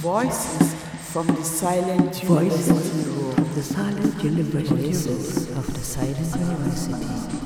[0.00, 0.74] Voices
[1.12, 3.30] from the silent Voices university room.
[3.36, 4.74] of the silent university.
[4.76, 6.92] Voices of the silent university.
[6.94, 7.42] Voices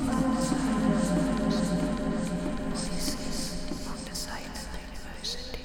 [3.89, 5.63] of the silent university.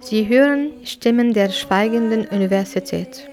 [0.00, 3.28] Sie hören Stimmen der schweigenden Universität.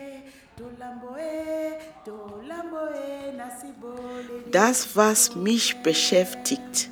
[4.51, 6.89] Das, was mich beschäftigt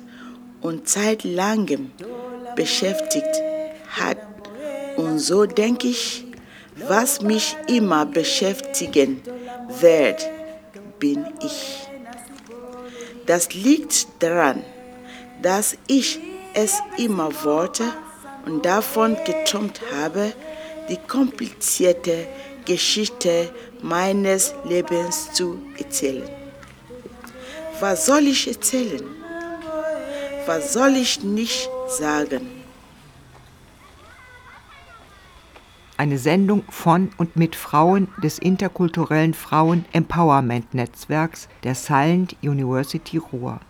[0.62, 1.92] und seit langem
[2.56, 3.42] beschäftigt
[3.98, 4.18] hat.
[4.96, 6.24] Und so denke ich,
[6.88, 9.22] was mich immer beschäftigen
[9.80, 10.26] wird,
[10.98, 11.88] bin ich.
[13.26, 14.62] Das liegt daran,
[15.42, 16.20] dass ich
[16.54, 17.84] es immer wollte
[18.46, 20.32] und davon geträumt habe,
[20.88, 22.26] die komplizierte
[22.64, 23.50] Geschichte
[23.82, 26.28] meines Lebens zu erzählen.
[27.80, 29.04] Was soll ich erzählen?
[30.46, 32.55] Was soll ich nicht sagen?
[35.96, 43.60] eine Sendung von und mit Frauen des interkulturellen Frauen-Empowerment-Netzwerks der Silent University Ruhr.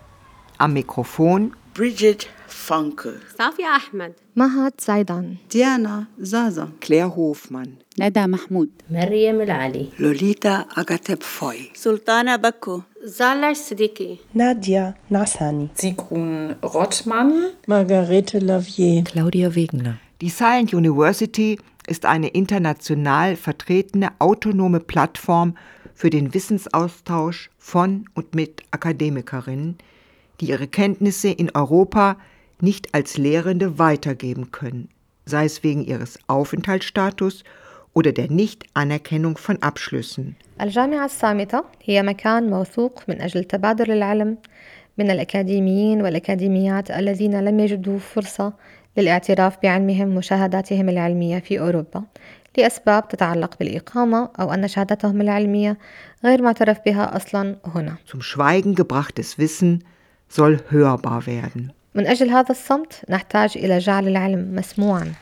[0.59, 9.43] Am Mikrofon Bridget Funke, Safia Ahmed, Mahat Zaidan, Diana Zaza, Claire Hofmann, Nada Mahmoud, Mariam
[9.43, 19.55] Ali, Lolita Agatep Foy, Sultana Baku, Salah Siddiqui, Nadia Nassani, Sigrun Rottmann, Margarete Lavier, Claudia
[19.55, 19.99] Wegner.
[20.23, 25.56] Die Silent University ist eine international vertretene autonome Plattform
[25.94, 29.78] für den Wissensaustausch von und mit Akademikerinnen,
[30.40, 32.18] die ihre Kenntnisse in Europa
[32.60, 34.90] nicht als Lehrende weitergeben können,
[35.26, 37.44] sei es wegen ihres Aufenthaltsstatus
[37.94, 40.36] oder der Nichtanerkennung von Abschlüssen.
[40.62, 44.38] الجامعة الصامتة هي مكان موثوق من أجل تبادل العلم
[44.98, 48.54] من الأكاديميين والأكاديميات الذين لم يجدوا فرصة
[48.98, 52.04] للاعتراف بعلمهم وشهاداتهم العلمية في أوروبا
[52.58, 55.78] لأسباب تتعلق بالإقامة أو أن شهادتهم العلمية
[56.26, 59.84] غير معترف بها أصلا هنا Zum Schweigen gebrachtes Wissen
[60.30, 61.72] soll hörbar werden.
[61.96, 65.14] من أجل هذا الصمت نحتاج إلى جعل العلم مسموعا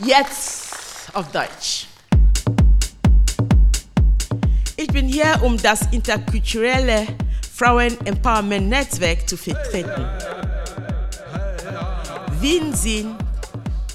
[0.00, 1.86] Jetzt auf Deutsch.
[4.76, 7.06] Ich bin hier, um das interkulturelle
[7.54, 10.04] Frauen-Empowerment-Netzwerk zu vertreten.
[12.41, 13.17] Wir sind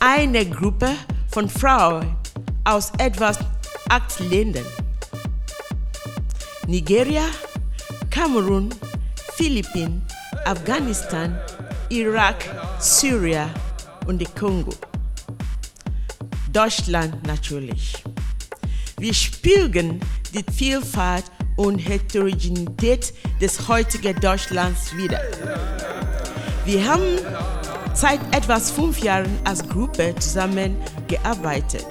[0.00, 0.91] eine Gruppe
[1.31, 2.15] von Frauen
[2.65, 3.32] aus etwa
[3.88, 4.66] acht Ländern.
[6.66, 7.22] Nigeria,
[8.10, 8.69] Kamerun,
[9.37, 10.03] Philippinen,
[10.44, 11.38] Afghanistan,
[11.88, 12.44] Irak,
[12.78, 13.49] Syrien
[14.06, 14.75] und der Kongo.
[16.53, 18.05] Deutschland natürlich.
[18.99, 20.00] Wir spiegeln
[20.34, 21.25] die Vielfalt
[21.56, 25.21] und Heterogenität des heutigen Deutschlands wider.
[26.66, 27.19] Wir haben
[27.94, 31.87] seit etwas fünf Jahren als Gruppe zusammengearbeitet.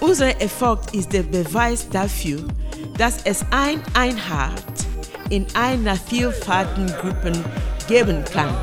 [0.00, 2.40] Unser Erfolg ist der Beweis dafür,
[2.98, 4.52] dass es ein Einheit
[5.30, 6.68] in einer Vielfalt
[7.00, 7.42] Gruppen
[7.88, 8.54] geben kann.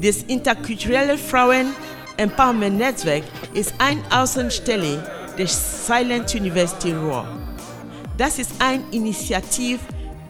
[0.00, 5.02] Das interkulturelle Frauen-Empowerment-Netzwerk ist eine Außenstelle
[5.38, 7.26] der Silent University Ruhr.
[8.16, 9.80] Das ist eine Initiative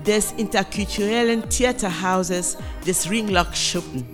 [0.05, 4.05] des interkulturellen Theaterhauses des Ringlock Schuppen.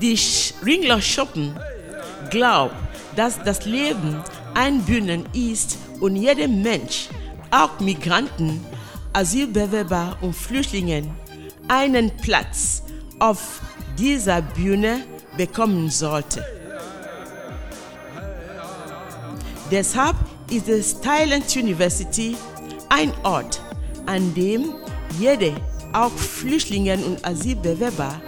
[0.00, 0.18] Die
[0.64, 1.58] Ringlock Schuppen
[2.30, 2.74] glaubt,
[3.16, 4.22] dass das Leben
[4.54, 7.08] ein Bühnen ist und jeder Mensch,
[7.50, 8.64] auch Migranten,
[9.12, 11.10] Asylbewerber und Flüchtlingen,
[11.68, 12.82] einen Platz
[13.18, 13.60] auf
[13.98, 15.04] dieser Bühne
[15.36, 16.44] bekommen sollte.
[19.70, 20.16] Deshalb
[20.50, 22.36] ist die Silent University
[22.88, 23.62] ein Ort,
[24.06, 24.74] an dem
[25.18, 25.54] jede,
[25.92, 28.20] auch Flüchtlinge und Asylbewerber,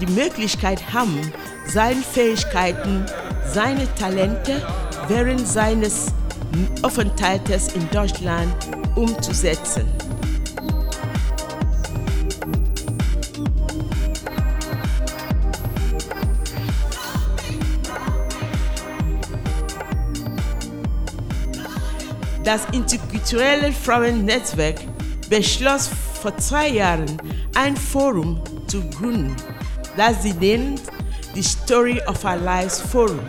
[0.00, 1.32] die Möglichkeit haben,
[1.66, 3.06] seine Fähigkeiten,
[3.52, 4.62] seine Talente
[5.08, 6.06] während seines
[6.82, 8.54] Aufenthaltes in Deutschland
[8.96, 9.86] umzusetzen.
[22.48, 24.76] Das interkulturelle Frauennetzwerk
[25.28, 25.90] beschloss
[26.22, 27.20] vor zwei Jahren
[27.54, 29.36] ein Forum zu gründen,
[29.98, 30.80] das sie nennt
[31.34, 33.20] die Story of Our Lives Forum.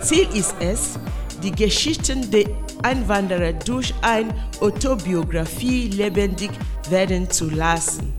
[0.00, 0.98] Ziel ist es,
[1.42, 2.46] die Geschichten der
[2.82, 6.50] Einwanderer durch eine Autobiografie lebendig
[6.88, 8.14] werden zu lassen.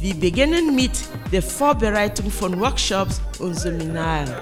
[0.00, 0.92] Wir beginnen mit
[1.30, 4.32] der Vorbereitung von Workshops und Seminaren,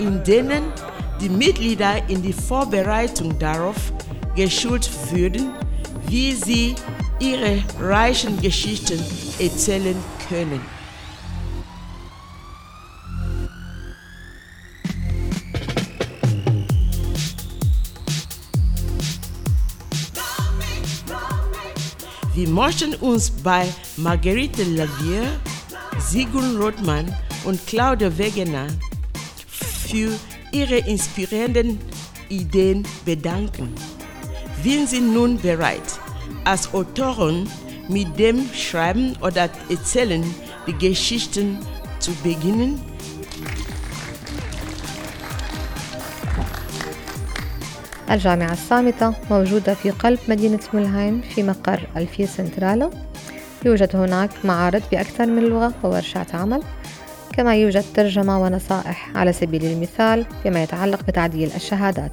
[0.00, 0.64] in denen
[1.22, 3.76] die Mitglieder in die Vorbereitung darauf
[4.34, 5.52] geschult würden,
[6.08, 6.74] wie sie
[7.20, 8.98] ihre reichen Geschichten
[9.38, 9.96] erzählen
[10.28, 10.60] können.
[22.34, 23.68] Wir möchten uns bei
[23.98, 25.22] Marguerite Lavier,
[25.98, 27.14] Sigrun Rothmann
[27.44, 28.66] und Claudia Wegener
[29.86, 30.10] für
[30.51, 31.79] ihre inspirierenden
[32.29, 33.73] Ideen bedanken.
[34.63, 35.99] Wir sind nun bereit,
[36.43, 37.49] als Autoren
[37.89, 40.23] mit dem Schreiben oder Erzählen
[40.67, 41.59] die Geschichten
[41.99, 42.79] zu beginnen.
[48.11, 52.91] الجامعة الصامتة موجودة في قلب مدينة مولهايم في مقر ألفية سنترالو
[53.65, 56.63] يوجد هناك معارض بأكثر من لغة وورشات عمل
[57.33, 62.11] كما يوجد ترجمة ونصائح على سبيل المثال فيما يتعلق بتعديل الشهادات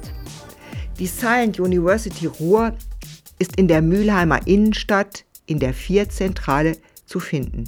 [0.99, 2.73] Die Silent University Ruhr
[3.39, 7.65] ist in der Mülheimer Innenstadt in der Vier-Zentrale zu finden.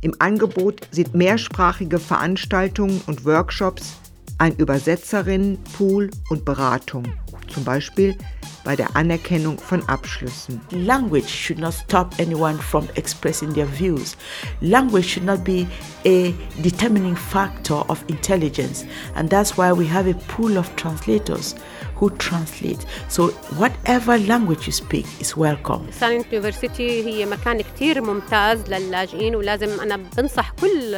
[0.00, 3.96] Im Angebot sind mehrsprachige Veranstaltungen und Workshops,
[4.38, 7.04] ein Übersetzerinnenpool und Beratung,
[7.52, 8.16] zum Beispiel
[8.64, 10.60] bei der Anerkennung von Abschlüssen.
[10.70, 14.16] Language should not stop anyone from expressing their views.
[14.60, 15.66] Language should not be
[16.04, 18.84] a determining factor of intelligence,
[19.16, 21.54] and that's why we have a pool of translators
[21.96, 22.84] who translate.
[23.08, 23.28] So
[23.58, 25.90] whatever language you speak is welcome.
[25.92, 30.96] سايلنت يونيفرسيتي هي مكان كتير ممتاز للاجئين ولازم انا بنصح كل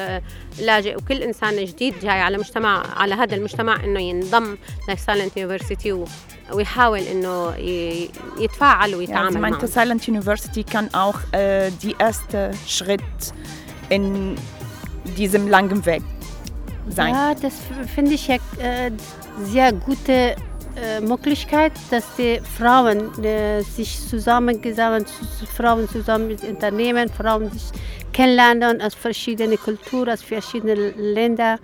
[0.59, 4.56] لاجئ وكل انسان جديد جاي على مجتمع على هذا المجتمع انه ينضم
[4.88, 6.05] لسايلنت يونيفرسيتي
[6.53, 11.94] ويحاول انه ي- يتفاعل Ja, sie ويتعامل meinte, معهم Silent University kann auch äh, die
[11.99, 13.00] erste Schritt
[13.88, 14.37] in
[15.17, 16.03] diesem langen Weg
[16.88, 17.14] sein.
[17.14, 18.91] Ja, das f- finde ich ja äh,
[19.44, 20.37] sehr gute
[20.76, 25.09] äh, Möglichkeit, dass die Frauen äh, sich zusammengesammelt,
[25.56, 27.67] Frauen zusammen mit Unternehmen, Frauen sich
[28.12, 30.81] kennenlernen aus verschiedenen Kulturen, aus verschiedenen
[31.19, 31.59] Ländern,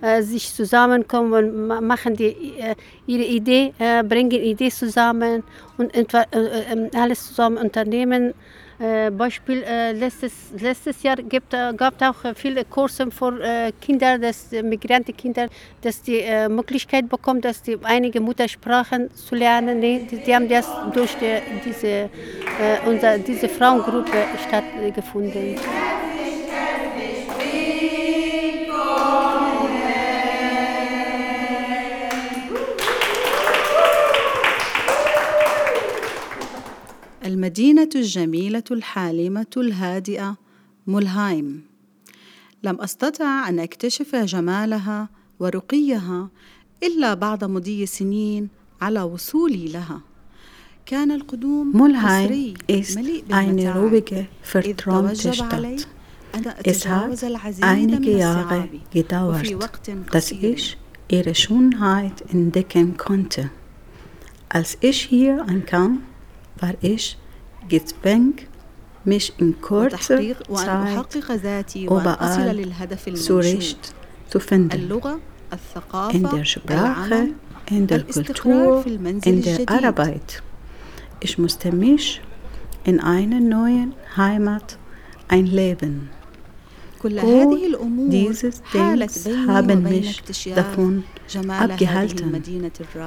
[0.00, 2.74] äh, sich zusammenkommen und ma- machen die, äh,
[3.06, 5.42] ihre Idee, äh, bringen Idee zusammen
[5.78, 8.34] und äh, äh, alles zusammen unternehmen.
[8.78, 9.64] Beispiel
[9.94, 15.46] letztes, letztes Jahr gibt, gab es auch viele Kurse für Kinder, dass Migrantenkinder,
[15.80, 19.80] dass die Möglichkeit bekommen, dass die einige Muttersprachen zu lernen.
[19.80, 22.08] Die, die haben das durch die, diese, äh,
[22.86, 25.56] unser, diese Frauengruppe stattgefunden.
[37.26, 40.36] المدينة الجميلة الحالمة الهادئة
[40.86, 41.62] مولهايم.
[42.62, 45.08] لم أستطع أن أكتشف جمالها
[45.40, 46.28] ورقيها
[46.82, 48.48] إلا بعد مضي سنين
[48.80, 50.00] على وصولي لها.
[50.86, 53.74] كان القدوم ist مليء eine بالمتاع.
[53.74, 55.86] Ruhige, إذ verträumte توجب علي Stadt.
[56.64, 57.24] Es hat
[57.62, 59.46] einige Jahre gedauert,
[60.12, 60.76] dass ich
[61.08, 63.50] ihre Schönheit entdecken konnte.
[64.48, 66.02] Als ich hier ankam,
[66.60, 67.16] war ich
[67.68, 68.36] gezwungen,
[69.04, 72.56] mich in kurzer Zeit überall
[73.14, 74.90] zurechtzufinden.
[76.12, 77.28] In der Sprache,
[77.70, 78.84] in der Kultur,
[79.24, 80.42] in der Arbeit.
[81.20, 82.20] Ich musste mich
[82.84, 84.78] in einer neuen Heimat
[85.28, 86.10] einleben.
[87.02, 87.56] All
[88.08, 89.06] diese Dinge
[89.46, 90.22] haben mich
[90.54, 91.04] davon
[91.48, 92.42] abgehalten,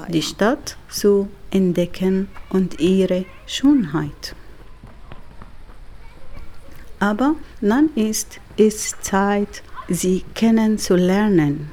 [0.10, 4.36] die Stadt zu entdecken und ihre Schönheit.
[7.00, 11.72] Aber dann ist es Zeit, sie kennenzulernen.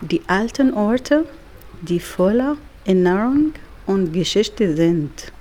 [0.00, 1.26] Die alten Orte,
[1.82, 3.52] die voller Erinnerung
[3.86, 5.32] und Geschichte sind.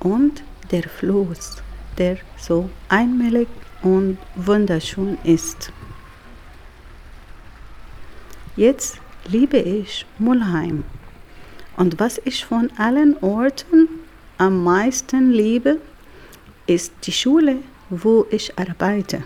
[0.00, 1.62] Und der Fluss,
[1.96, 3.48] der so einmalig
[3.82, 5.72] und wunderschön ist.
[8.56, 10.84] Jetzt liebe ich Mulheim.
[11.76, 13.88] Und was ich von allen Orten
[14.38, 15.78] am meisten liebe,
[16.66, 17.56] ist die Schule,
[17.90, 19.22] wo ich arbeite.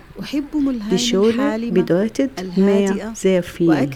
[0.91, 3.91] Die Schule bedeutet mir sehr viel.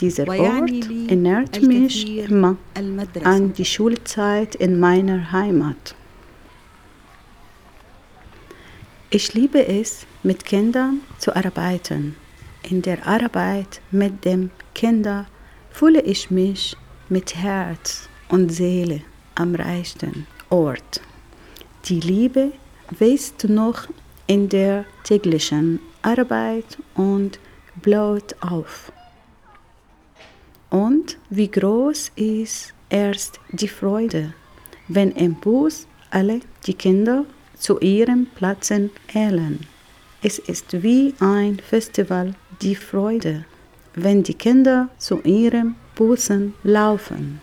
[0.00, 2.56] Dieser Ort erinnert mich immer
[3.24, 5.94] an die Schulzeit in meiner Heimat.
[9.10, 12.14] Ich liebe es, mit Kindern zu arbeiten.
[12.68, 15.26] In der Arbeit mit den Kindern
[15.70, 16.76] fühle ich mich
[17.08, 19.02] mit Herz und Seele
[19.34, 21.00] am reichsten Ort.
[21.86, 22.52] Die Liebe
[22.90, 23.88] wächst noch
[24.26, 27.40] in der täglichen Arbeit und
[27.76, 28.92] blüht auf.
[30.68, 34.34] Und wie groß ist erst die Freude,
[34.86, 37.24] wenn im Bus alle die Kinder
[37.58, 39.66] zu ihren Plätzen eilen.
[40.22, 43.44] Es ist wie ein Festival die Freude,
[43.94, 47.40] wenn die Kinder zu ihren Bussen laufen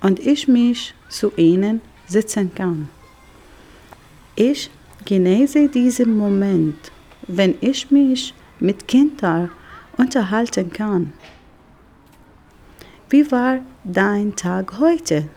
[0.00, 2.88] und ich mich zu ihnen sitzen kann.
[4.36, 4.70] Ich
[5.04, 6.92] genieße diesen Moment,
[7.26, 9.50] wenn ich mich mit Kindern
[9.96, 11.12] unterhalten kann.
[13.08, 15.28] Wie war dein Tag heute?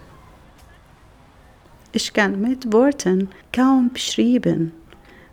[1.91, 4.71] Ich kann mit Worten kaum beschreiben,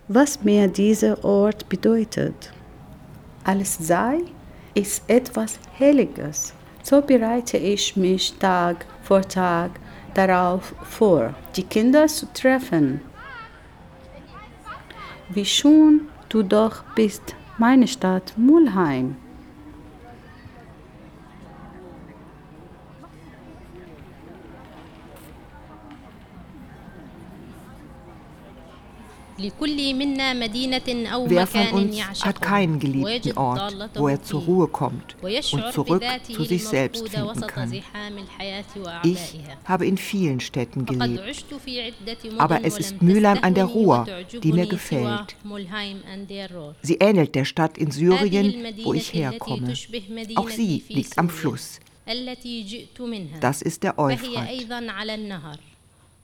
[0.09, 2.53] was mir dieser Ort bedeutet.
[3.45, 4.21] Alles sei
[4.75, 6.53] ist etwas Heiliges.
[6.83, 9.71] So bereite ich mich Tag vor Tag
[10.15, 13.01] darauf vor, die Kinder zu treffen.
[15.29, 19.17] Wie schön du doch bist, meine Stadt Mulheim.
[31.27, 36.45] Wer von uns hat keinen geliebten Ort, wo er zur Ruhe kommt und zurück zu
[36.45, 37.73] sich selbst finden kann?
[37.73, 41.45] Ich habe in vielen Städten gelebt,
[42.39, 44.07] aber es ist Mülheim an der Ruhr,
[44.43, 45.37] die mir gefällt.
[46.83, 49.73] Sie ähnelt der Stadt in Syrien, wo ich herkomme.
[50.37, 51.81] Auch sie liegt am Fluss.
[53.41, 54.49] Das ist der Euphrat.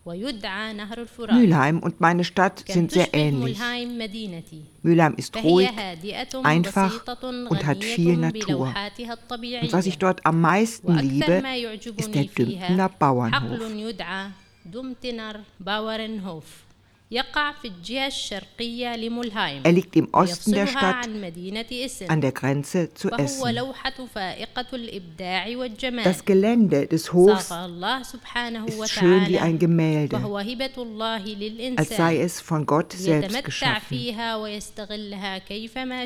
[0.06, 3.58] Mülheim und meine Stadt sind sehr ähnlich.
[4.82, 5.68] Mülheim ist ruhig,
[6.44, 7.02] einfach
[7.48, 8.72] und hat viel Natur.
[9.62, 11.42] Und was ich dort am meisten liebe,
[11.96, 13.42] ist der Dümptener Bauernhof.
[17.08, 17.22] Er
[19.72, 21.08] liegt im Osten der Stadt,
[22.08, 23.44] an der Grenze zu Essen.
[26.02, 27.52] Das Gelände des Hofs
[28.66, 30.16] ist schön wie ein Gemälde,
[31.76, 34.18] als sei es von Gott selbst geschaffen,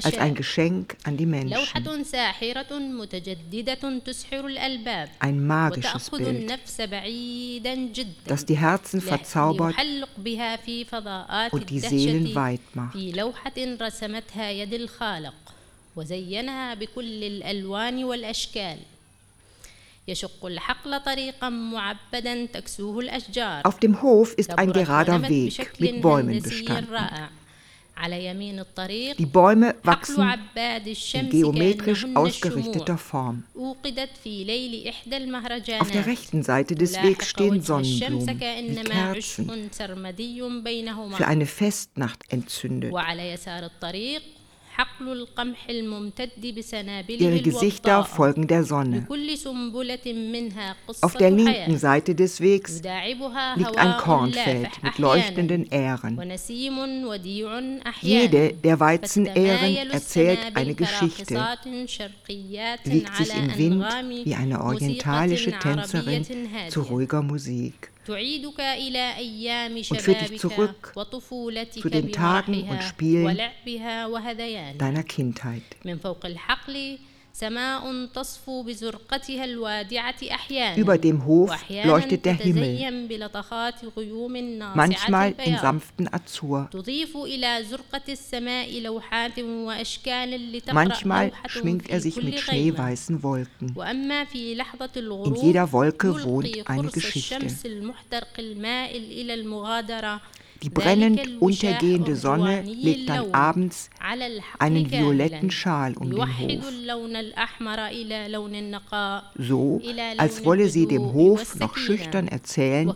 [0.05, 1.57] als ein Geschenk an die Menschen.
[5.19, 6.53] Ein magisches Bild,
[8.27, 9.75] das die Herzen verzaubert
[10.91, 12.59] فضاءات الدهشة
[12.93, 15.35] في لوحة رسمتها يد الخالق
[15.97, 18.79] وزينها بكل الألوان والأشكال.
[20.09, 23.63] يشق الحقل طريقا معبدا تكسوه الأشجار.
[23.65, 27.31] Auf dem Hof ist ein gerader Weg mit Bäumen bestanden.
[29.19, 30.33] Die Bäume wachsen
[31.13, 33.45] in geometrisch ausgerichteter Form.
[33.55, 33.77] Auf
[35.91, 39.71] der rechten Seite des Wegs stehen Sonnenblumen mit Kerzen
[41.17, 42.93] für eine Festnacht entzündet.
[47.09, 49.07] Ihre Gesichter folgen der Sonne.
[51.01, 52.83] Auf der linken Seite des Wegs
[53.57, 56.21] liegt ein Kornfeld mit leuchtenden Ähren.
[58.01, 61.35] Jede der Weizenähren erzählt eine Geschichte,
[62.85, 63.87] wiegt sich im Wind
[64.25, 66.27] wie eine orientalische Tänzerin
[66.69, 67.91] zu ruhiger Musik
[69.91, 70.93] und führt dich zurück
[71.83, 73.39] zu den Tagen und Spielen
[74.79, 75.63] deiner Kindheit.
[80.77, 81.51] Über dem Hof
[81.85, 83.11] leuchtet der Himmel,
[84.75, 86.69] manchmal in sanften Azur.
[90.73, 93.75] Manchmal schminkt er sich mit schneeweißen Wolken.
[95.25, 97.39] In jeder Wolke wohnt eine Geschichte.
[100.63, 103.89] Die brennend untergehende Sonne legt dann abends
[104.59, 106.65] einen violetten Schal um den Hof.
[109.39, 109.81] So,
[110.19, 112.93] als wolle sie dem Hof noch schüchtern erzählen,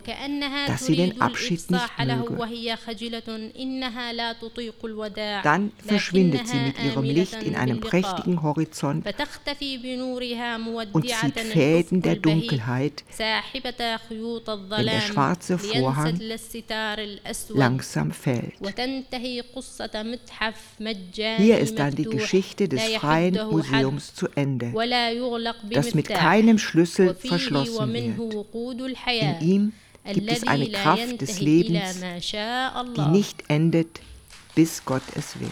[0.67, 2.37] dass sie den Abschied nicht möge.
[5.43, 9.05] Dann verschwindet sie mit ihrem Licht in einem prächtigen Horizont
[10.93, 16.19] und zieht Fäden der Dunkelheit, wenn der schwarze Vorhang
[17.55, 18.53] langsam fällt.
[21.37, 24.73] Hier ist dann die Geschichte des Freien Museums zu Ende,
[25.71, 28.91] das mit keinem Schlüssel verschlossen wird.
[29.21, 29.73] In ihm
[30.13, 32.01] gibt es eine Kraft des Lebens,
[32.95, 34.01] die nicht endet,
[34.53, 35.51] bis Gott es will.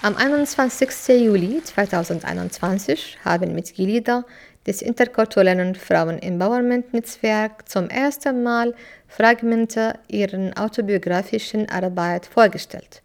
[0.00, 0.90] Am 21.
[1.08, 4.24] Juli 2021 haben Mitglieder
[4.68, 8.74] des interkulturellen Frauen-Empowerment-Netzwerks zum ersten Mal
[9.06, 13.02] Fragmente ihrer autobiografischen Arbeit vorgestellt.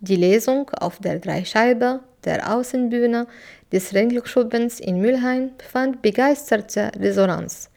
[0.00, 3.26] Die Lesung auf der Dreischeibe der Außenbühne
[3.70, 7.68] des Ringglückschuppens in Mülheim fand begeisterte Resonanz.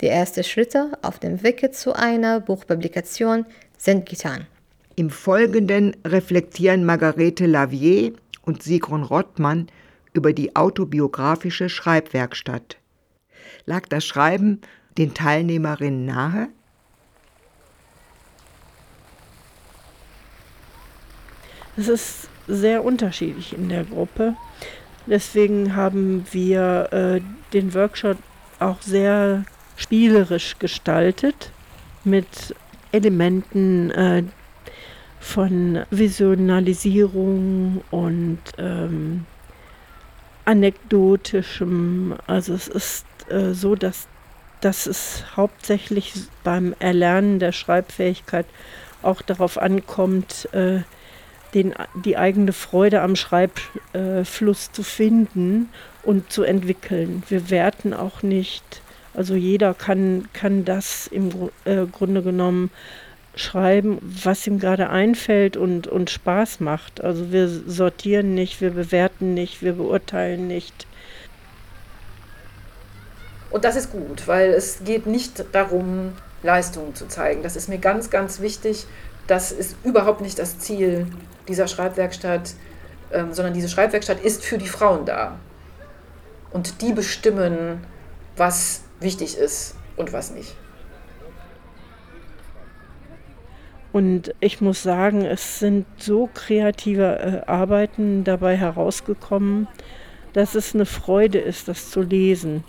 [0.00, 3.46] Die ersten Schritte auf dem Wege zu einer Buchpublikation
[3.78, 4.48] sind getan.
[4.96, 9.68] Im Folgenden reflektieren Margarete Lavier und Sigrun Rottmann
[10.12, 12.79] über die autobiografische Schreibwerkstatt.
[13.70, 14.60] Lag das Schreiben
[14.98, 16.48] den Teilnehmerinnen nahe?
[21.76, 24.34] Es ist sehr unterschiedlich in der Gruppe.
[25.06, 27.20] Deswegen haben wir äh,
[27.52, 28.18] den Workshop
[28.58, 29.44] auch sehr
[29.76, 31.52] spielerisch gestaltet
[32.02, 32.56] mit
[32.90, 34.24] Elementen äh,
[35.20, 39.26] von Visualisierung und ähm,
[40.44, 42.16] anekdotischem.
[42.26, 44.06] Also es ist äh, so, dass,
[44.60, 46.12] dass es hauptsächlich
[46.44, 48.46] beim Erlernen der Schreibfähigkeit
[49.02, 50.80] auch darauf ankommt, äh,
[51.54, 55.68] den, die eigene Freude am Schreibfluss äh, zu finden
[56.02, 57.22] und zu entwickeln.
[57.28, 58.82] Wir werten auch nicht,
[59.14, 61.30] also jeder kann, kann das im
[61.64, 62.70] äh, Grunde genommen
[63.34, 67.02] schreiben, was ihm gerade einfällt und, und Spaß macht.
[67.02, 70.86] Also wir sortieren nicht, wir bewerten nicht, wir beurteilen nicht.
[73.50, 77.42] Und das ist gut, weil es geht nicht darum, Leistungen zu zeigen.
[77.42, 78.86] Das ist mir ganz, ganz wichtig.
[79.26, 81.06] Das ist überhaupt nicht das Ziel
[81.48, 82.54] dieser Schreibwerkstatt,
[83.12, 85.38] ähm, sondern diese Schreibwerkstatt ist für die Frauen da.
[86.52, 87.84] Und die bestimmen,
[88.36, 90.56] was wichtig ist und was nicht.
[93.92, 99.66] Und ich muss sagen, es sind so kreative äh, Arbeiten dabei herausgekommen,
[100.32, 102.62] dass es eine Freude ist, das zu lesen.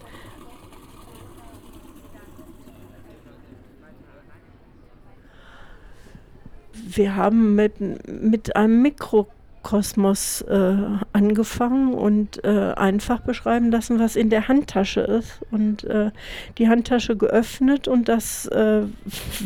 [6.96, 7.74] Wir haben mit,
[8.08, 10.76] mit einem Mikrokosmos äh,
[11.14, 15.40] angefangen und äh, einfach beschreiben lassen, was in der Handtasche ist.
[15.52, 16.12] Und äh,
[16.58, 18.84] die Handtasche geöffnet und das äh,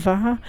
[0.03, 0.39] war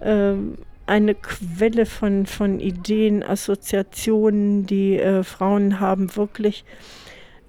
[0.00, 6.64] ähm, eine Quelle von, von Ideen, Assoziationen, die äh, Frauen haben, wirklich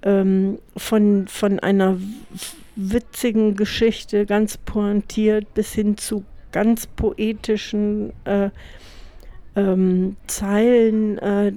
[0.02, 1.98] ähm, von, von einer
[2.74, 8.50] witzigen Geschichte, ganz pointiert, bis hin zu ganz poetischen äh,
[9.56, 11.52] ähm, Zeilen, äh,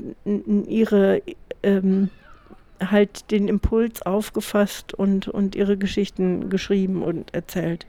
[0.68, 1.22] ihre
[1.64, 2.10] ähm,
[2.80, 7.86] halt den Impuls aufgefasst und, und ihre Geschichten geschrieben und erzählt.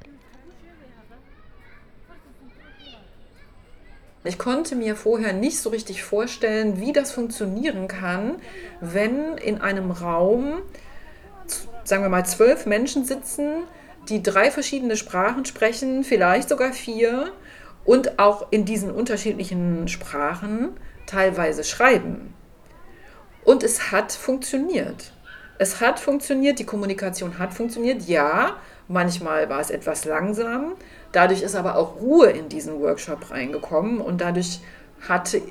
[4.24, 8.36] Ich konnte mir vorher nicht so richtig vorstellen, wie das funktionieren kann,
[8.80, 10.58] wenn in einem Raum,
[11.82, 13.64] sagen wir mal, zwölf Menschen sitzen,
[14.08, 17.32] die drei verschiedene Sprachen sprechen, vielleicht sogar vier,
[17.84, 20.70] und auch in diesen unterschiedlichen Sprachen
[21.06, 22.34] teilweise schreiben.
[23.44, 25.12] Und es hat funktioniert.
[25.58, 28.56] Es hat funktioniert, die Kommunikation hat funktioniert, ja,
[28.88, 30.74] manchmal war es etwas langsam,
[31.12, 34.60] Dadurch ist aber auch Ruhe in diesen Workshop reingekommen und dadurch
[35.06, 35.42] hatte,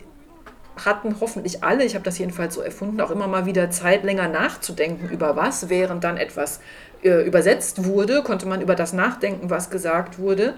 [0.83, 4.27] hatten hoffentlich alle, ich habe das jedenfalls so erfunden, auch immer mal wieder Zeit, länger
[4.27, 6.61] nachzudenken über was, während dann etwas
[7.03, 10.55] äh, übersetzt wurde, konnte man über das nachdenken, was gesagt wurde.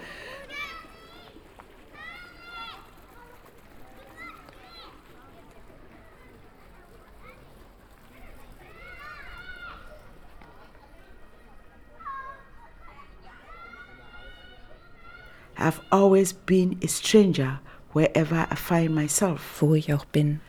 [15.63, 17.59] I've always been a stranger
[17.93, 19.61] wherever I find myself.
[19.61, 20.39] Wo ich auch bin.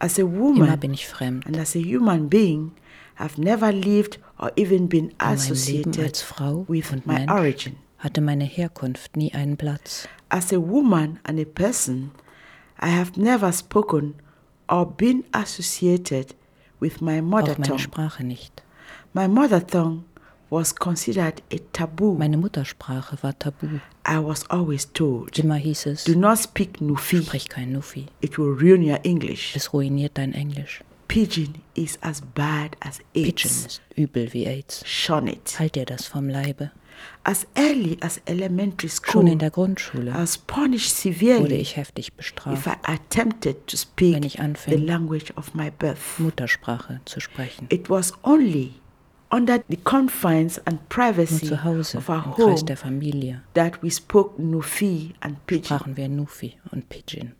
[0.00, 1.46] As a woman, Immer bin ich fremd.
[1.46, 2.72] and as a human being,
[3.18, 7.14] I've never lived or even been In meinem Leben associated als Frau with und my
[7.20, 7.76] Mensch origin.
[7.98, 10.08] hatte meine Herkunft nie einen Platz.
[10.28, 12.10] As a woman and a person,
[12.82, 14.14] I have never spoken
[14.68, 16.34] or been associated
[16.80, 17.78] with my mother Auch meine tongue.
[17.78, 18.62] Sprache nicht.
[19.12, 20.04] My mother tongue
[20.54, 22.14] was considered a taboo.
[22.14, 23.80] Meine Muttersprache war tabu.
[24.06, 27.22] I was always told, Immer hieß es, do not speak Nufi.
[27.22, 28.06] sprich kein Nufi.
[28.20, 29.54] It will ruin your English.
[29.56, 30.80] Es ruiniert dein Englisch.
[31.08, 33.44] Pidgin is as bad as Pigeon AIDS.
[33.44, 34.82] ist übel wie AIDS.
[34.86, 35.58] Shun it.
[35.58, 36.70] Halt dir das vom Leibe.
[37.24, 41.76] As early as elementary Schon school, in der Grundschule I was punished wurde severely ich
[41.76, 46.18] heftig if bestraft, I attempted to speak wenn ich the anfing, language of my birth.
[46.18, 47.66] Muttersprache zu sprechen.
[47.70, 48.74] It was only
[49.34, 53.42] under the confines and Nur privacy zu Hause, of our im home Kreis der Familie,
[53.54, 55.64] that we spoke Nufi and Pidgin.
[55.64, 57.32] sprachen wir Nufi und Pidgin.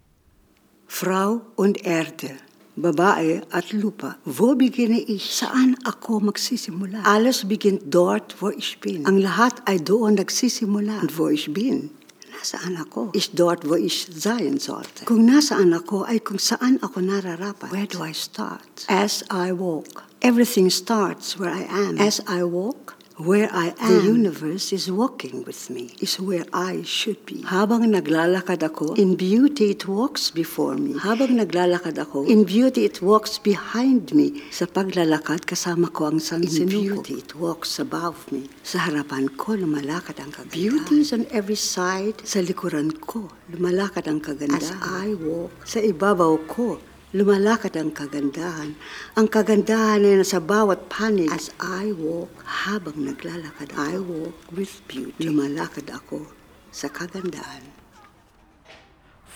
[0.87, 2.31] Frau und Erde,
[2.77, 4.17] babae at lupa.
[4.25, 5.35] Wo beginne ich?
[5.35, 7.03] Saan ako magsisimula?
[7.05, 9.07] Alles beginnt dort, wo ich bin.
[9.07, 11.01] Ang lahat ay doon nagsisimula.
[11.01, 11.91] Und wo ich bin,
[12.35, 15.07] nasaan ako is dort wo ich sein sollte.
[15.07, 17.71] Kung nasaan ako ay kung saan ako nararapat.
[17.71, 18.85] Where do I start?
[18.91, 20.05] As I walk.
[20.25, 22.01] Everything starts where I am.
[22.01, 26.83] As I walk, where I am, the universe is walking with me, is where I
[26.83, 27.43] should be.
[27.47, 30.99] Habang naglalakad ako, in beauty it walks before me.
[30.99, 34.43] Habang naglalakad ako, in beauty it walks behind me.
[34.51, 36.59] Sa paglalakad, kasama ko ang sansinuko.
[36.59, 38.51] In beauty it walks above me.
[38.67, 40.59] Sa harapan ko, lumalakad ang kagandahan.
[40.59, 42.19] Beauty is on every side.
[42.27, 44.59] Sa likuran ko, lumalakad ang kagandahan.
[44.59, 46.83] As I walk, sa ibabaw ko,
[47.15, 48.75] lumalakad ang kagandahan.
[49.15, 51.31] Ang kagandahan ay nasa bawat panig.
[51.31, 55.23] As I walk, habang naglalakad, I walk with beauty.
[55.23, 56.27] Lumalakad ako
[56.75, 57.74] sa kagandahan.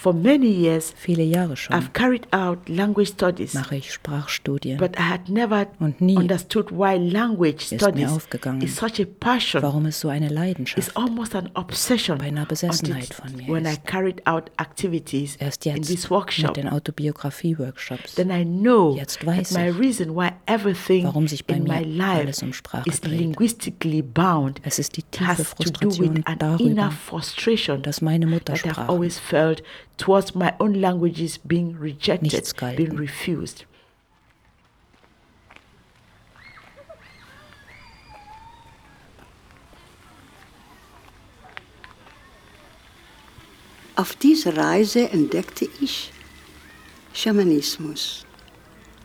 [0.00, 4.78] For many years, Viele Jahre schon I've carried out language studies, mache ich Sprachstudien.
[4.78, 9.00] but I had never Und nie understood why language ist studies mir aufgegangen, is such
[9.00, 9.61] a passion.
[9.61, 12.16] warum es so eine It's Leidenschaft almost an obsession.
[12.18, 13.87] beinahe Besessenheit von mir when I ist.
[13.87, 18.14] carried out activities Erst in jetzt this mit workshop, den Autobiografie-Workshops.
[18.14, 21.64] then I know Jetzt that weiß my ich, reason why everything warum sich bei in
[21.64, 23.18] mir my life alles um Sprache is dreht.
[23.18, 26.92] linguistically bound Es ist die tiefe Frustration darüber,
[27.82, 29.64] dass meine that I've Muttersprache always felt
[29.98, 33.66] towards my own languages being rejected, being refused.
[43.96, 46.12] Auf dieser Reise entdeckte ich
[47.12, 48.24] Schamanismus.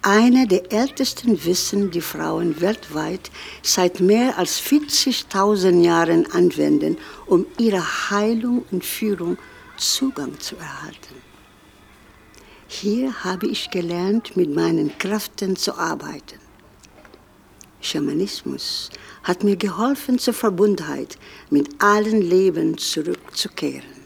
[0.03, 3.31] Eine der ältesten Wissen, die Frauen weltweit
[3.63, 9.37] seit mehr als 40.000 Jahren anwenden, um ihrer Heilung und Führung
[9.83, 11.15] Zugang zu erhalten.
[12.67, 16.39] Hier habe ich gelernt, mit meinen Kräften zu arbeiten.
[17.81, 18.89] Schamanismus
[19.23, 21.17] hat mir geholfen, zur Verbundenheit
[21.49, 24.03] mit allen Leben zurückzukehren.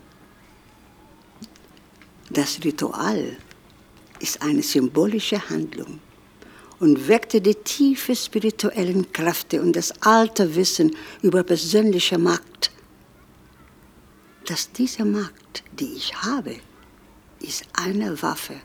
[2.32, 3.38] Das Ritual
[4.20, 6.00] ist eine symbolische Handlung
[6.80, 12.72] und weckte die tiefe spirituellen Kräfte und das alte Wissen über persönliche Macht.
[14.48, 16.56] Dass diese Macht, die ich habe,
[17.42, 18.56] ist eine Waffe,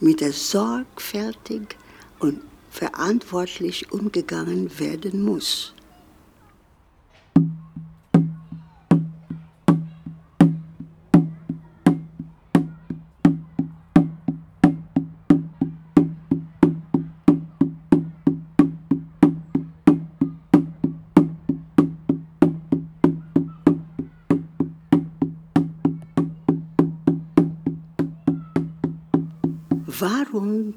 [0.00, 1.76] mit der sorgfältig
[2.18, 5.74] und verantwortlich umgegangen werden muss.
[29.98, 30.74] Warum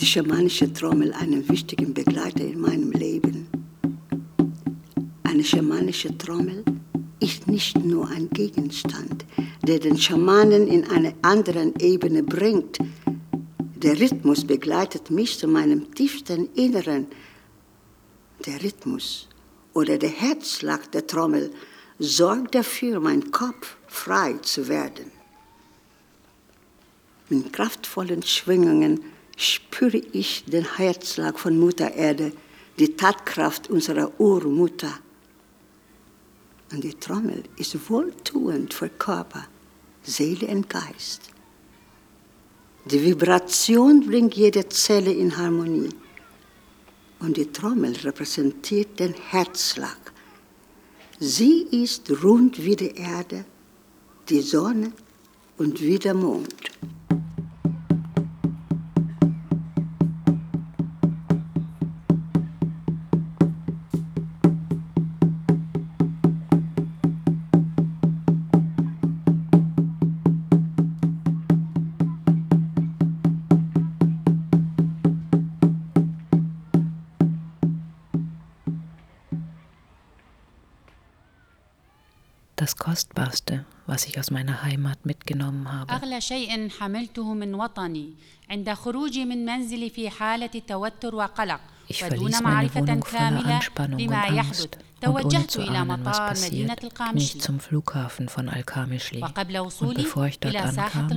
[0.00, 3.46] die schamanische Trommel einen wichtigen Begleiter in meinem Leben?
[5.22, 6.64] Eine schamanische Trommel
[7.20, 9.24] ist nicht nur ein Gegenstand,
[9.62, 12.78] der den Schamanen in eine andere Ebene bringt.
[13.76, 17.06] Der Rhythmus begleitet mich zu meinem tiefsten Inneren.
[18.46, 19.28] Der Rhythmus
[19.74, 21.52] oder der Herzschlag der Trommel
[22.00, 25.15] sorgt dafür, mein Kopf frei zu werden.
[27.28, 29.00] Mit kraftvollen Schwingungen
[29.36, 32.32] spüre ich den Herzschlag von Mutter Erde,
[32.78, 34.92] die Tatkraft unserer Urmutter.
[36.72, 39.46] Und die Trommel ist wohltuend für Körper,
[40.02, 41.22] Seele und Geist.
[42.84, 45.90] Die Vibration bringt jede Zelle in Harmonie.
[47.18, 50.12] Und die Trommel repräsentiert den Herzschlag.
[51.18, 53.44] Sie ist rund wie die Erde,
[54.28, 54.92] die Sonne
[55.58, 56.54] und wie der Mond.
[84.35, 88.13] meiner Heimat mitgenommen habe, أغلى شيء حملته من وطني
[88.49, 91.59] عند خروجي من منزلي في حالة توتر وقلق
[91.91, 95.46] Ich ودون verließ meine معرفة Wohnung voller كاملة Anspannung und بما يحدث Angst und ohne
[95.46, 99.20] zu ahnen, was passiert, ging ich zum Flughafen von Al-Kamischli.
[99.80, 100.54] Und bevor ich dort
[100.90, 101.08] ankam,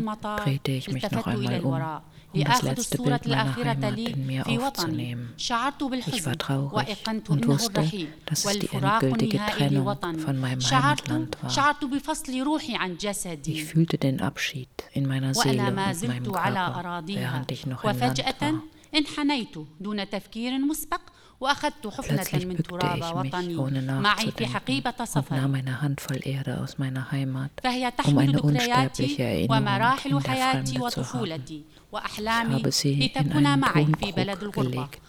[0.43, 1.73] drehte ich mich noch einmal um,
[2.33, 5.33] um das letzte Bild meiner Heimat in mir aufzunehmen.
[5.37, 6.87] Ich war traurig
[7.27, 7.71] und wusste,
[8.25, 8.69] dass es die
[9.01, 9.85] endgültige Trennung
[10.19, 11.49] von meinem Heimatland war.
[13.43, 15.75] Ich fühlte den Abschied in meiner Seele und
[16.07, 18.63] meinem Körper, während ich noch im Land war.
[22.01, 24.57] Plötzlich bückte ich mich, ohne nachzudenken,
[25.15, 27.51] und nahm eine Handvoll Erde aus meiner Heimat,
[28.05, 29.65] um eine unsterbliche Erinnerung
[30.03, 31.43] in der Fremde zu haben.
[31.91, 33.91] Ich habe sie in einen
[34.51, 35.01] gelegt,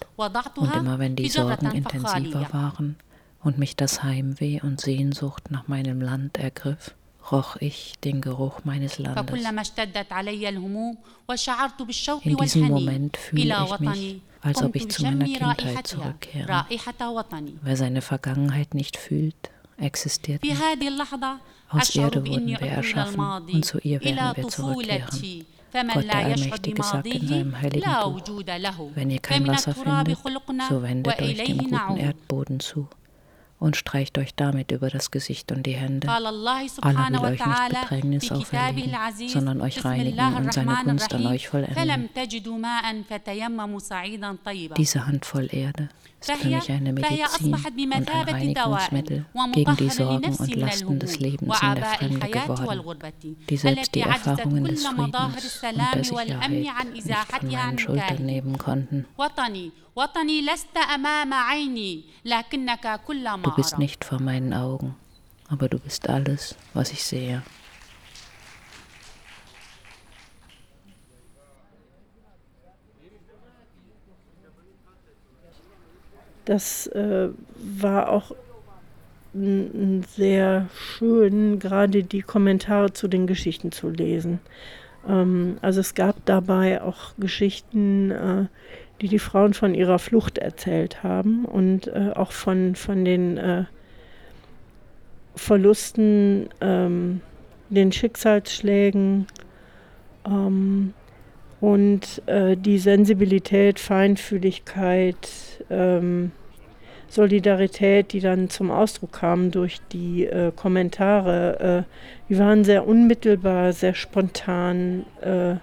[0.56, 2.96] und immer wenn die Sorgen intensiver waren
[3.42, 6.94] und mich das Heimweh und Sehnsucht nach meinem Land ergriff,
[7.32, 9.24] roch ich den Geruch meines Landes.
[12.22, 16.66] In diesem Moment fühle ich mich, als ob ich zu meiner Kindheit zurückkehre.
[17.62, 20.56] Wer seine Vergangenheit nicht fühlt, existiert nicht.
[21.72, 25.46] Aus Erde wurden wir erschaffen und zu ihr werden wir zurückkehren.
[25.72, 28.22] Gott der Allmächtige sagt in seinem heiligen Buch,
[28.96, 30.18] wenn ihr kein Wasser findet,
[30.68, 32.88] so wendet euch dem guten Erdboden zu
[33.60, 36.08] und streicht euch damit über das Gesicht und die Hände.
[36.08, 42.10] Allah will euch nicht Bedrängnis auferlegen, sondern euch reinigen und seine Gunst an euch vollenden.
[44.76, 45.90] Diese Handvoll Erde
[46.20, 47.66] ist für mich eine Medizin und
[48.10, 52.80] ein Reinigungsmittel gegen die Sorgen und Lasten des Lebens in der Fremde geworden,
[53.48, 56.50] die selbst die Erfahrungen des Friedens und der Sicherheit
[56.92, 59.06] nicht von meinen Schultern nehmen konnten.
[63.42, 64.94] Du bist nicht vor meinen Augen,
[65.48, 67.42] aber du bist alles, was ich sehe.
[76.50, 77.28] Das äh,
[77.78, 78.34] war auch
[80.16, 84.40] sehr schön, gerade die Kommentare zu den Geschichten zu lesen.
[85.08, 88.46] Ähm, also es gab dabei auch Geschichten, äh,
[89.00, 93.64] die die Frauen von ihrer Flucht erzählt haben und äh, auch von, von den äh,
[95.36, 97.20] Verlusten, ähm,
[97.68, 99.28] den Schicksalsschlägen
[100.26, 100.94] ähm,
[101.60, 105.28] und äh, die Sensibilität, Feinfühligkeit,
[105.70, 106.32] ähm,
[107.10, 113.72] Solidarität, die dann zum Ausdruck kam durch die äh, Kommentare, äh, die waren sehr unmittelbar,
[113.72, 115.56] sehr spontan äh,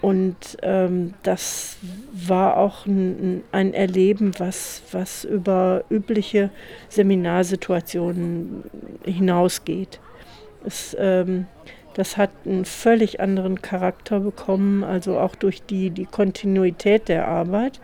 [0.00, 1.76] und ähm, das
[2.12, 6.50] war auch ein, ein Erleben, was, was über übliche
[6.88, 8.64] Seminarsituationen
[9.04, 10.00] hinausgeht.
[10.64, 11.46] Es, ähm,
[11.94, 17.80] das hat einen völlig anderen Charakter bekommen, also auch durch die, die Kontinuität der Arbeit,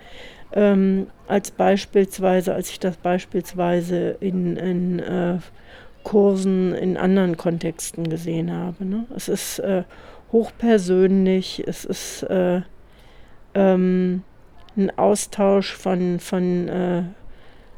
[0.55, 5.39] ähm, als beispielsweise, als ich das beispielsweise in, in äh,
[6.03, 8.85] Kursen in anderen Kontexten gesehen habe.
[8.85, 9.07] Ne?
[9.15, 9.85] Es ist äh,
[10.33, 12.63] hochpersönlich, es ist äh,
[13.55, 14.23] ähm,
[14.77, 17.03] ein Austausch von, von, äh,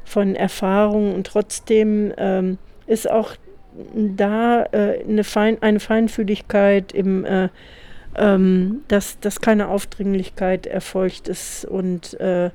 [0.03, 2.57] von Erfahrungen und trotzdem ähm,
[2.87, 3.35] ist auch
[3.93, 7.49] da äh, eine, Fein, eine Feinfühligkeit im, äh,
[8.17, 12.49] ähm, dass, dass keine Aufdringlichkeit erfolgt ist und äh,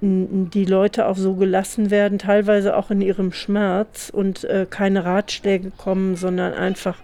[0.00, 5.72] die Leute auch so gelassen werden, teilweise auch in ihrem Schmerz und äh, keine Ratschläge
[5.76, 6.98] kommen, sondern einfach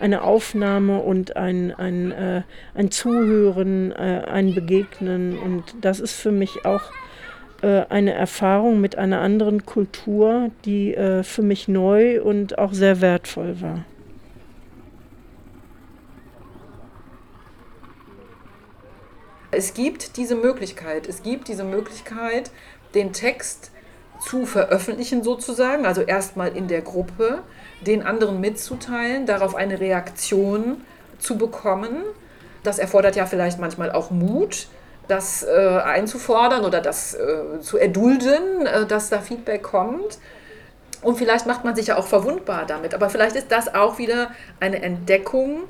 [0.00, 2.42] eine Aufnahme und ein, ein, äh,
[2.74, 5.38] ein Zuhören, äh, ein Begegnen.
[5.38, 6.82] Und das ist für mich auch
[7.62, 13.00] äh, eine Erfahrung mit einer anderen Kultur, die äh, für mich neu und auch sehr
[13.00, 13.84] wertvoll war.
[19.50, 22.50] Es gibt diese Möglichkeit, es gibt diese Möglichkeit,
[22.94, 23.70] den Text
[24.20, 27.42] zu veröffentlichen sozusagen, also erstmal in der Gruppe,
[27.80, 30.84] den anderen mitzuteilen, darauf eine Reaktion
[31.18, 32.02] zu bekommen.
[32.62, 34.68] Das erfordert ja vielleicht manchmal auch Mut,
[35.08, 40.18] das äh, einzufordern oder das äh, zu erdulden, äh, dass da Feedback kommt.
[41.02, 42.94] Und vielleicht macht man sich ja auch verwundbar damit.
[42.94, 45.62] Aber vielleicht ist das auch wieder eine Entdeckung,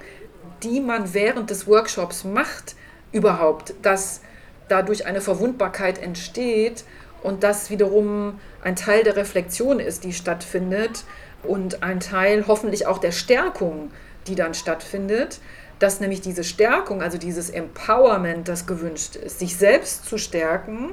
[0.63, 2.75] die man während des Workshops macht,
[3.13, 4.21] überhaupt, dass
[4.69, 6.85] dadurch eine Verwundbarkeit entsteht
[7.23, 11.05] und das wiederum ein Teil der Reflexion ist, die stattfindet
[11.43, 13.91] und ein Teil hoffentlich auch der Stärkung,
[14.27, 15.41] die dann stattfindet,
[15.79, 20.93] dass nämlich diese Stärkung, also dieses Empowerment, das gewünscht ist, sich selbst zu stärken,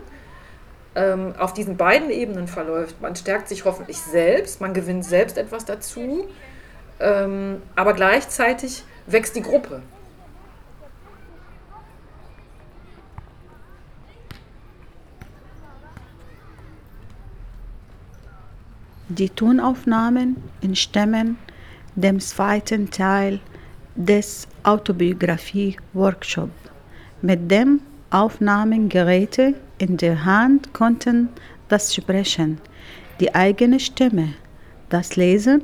[0.95, 3.01] ähm, auf diesen beiden Ebenen verläuft.
[3.01, 6.27] Man stärkt sich hoffentlich selbst, man gewinnt selbst etwas dazu,
[6.99, 9.82] ähm, aber gleichzeitig wächst die Gruppe.
[19.10, 21.38] Die Tonaufnahmen entstammen
[21.96, 23.39] dem zweiten Teil
[23.96, 26.50] des Autobiografie-Workshop.
[27.22, 31.30] Mit dem Aufnahmegeräte in der Hand konnten
[31.70, 32.58] das Sprechen,
[33.22, 34.34] die eigene Stimme,
[34.89, 35.63] das Lesen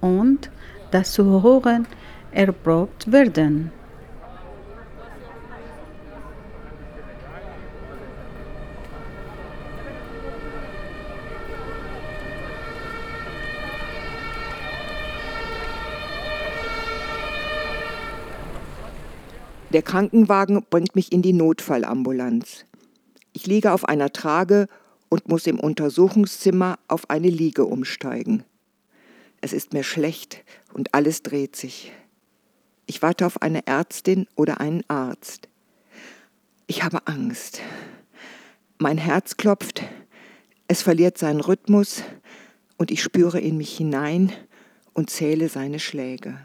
[0.00, 0.48] und
[0.92, 1.88] das Zuhören
[2.30, 3.72] erprobt werden.
[19.74, 22.64] Der Krankenwagen bringt mich in die Notfallambulanz.
[23.32, 24.68] Ich liege auf einer Trage
[25.08, 28.44] und muss im Untersuchungszimmer auf eine Liege umsteigen.
[29.40, 31.90] Es ist mir schlecht und alles dreht sich.
[32.86, 35.48] Ich warte auf eine Ärztin oder einen Arzt.
[36.68, 37.60] Ich habe Angst.
[38.78, 39.82] Mein Herz klopft,
[40.68, 42.04] es verliert seinen Rhythmus
[42.76, 44.32] und ich spüre in mich hinein
[44.92, 46.38] und zähle seine Schläge.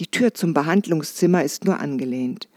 [0.00, 2.48] Die Tür zum Behandlungszimmer ist nur angelehnt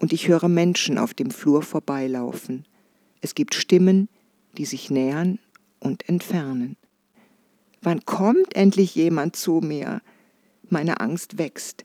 [0.00, 2.66] und ich höre Menschen auf dem Flur vorbeilaufen.
[3.20, 4.08] Es gibt Stimmen,
[4.58, 5.38] die sich nähern
[5.78, 6.76] und entfernen.
[7.82, 10.02] Wann kommt endlich jemand zu mir?
[10.70, 11.84] Meine Angst wächst,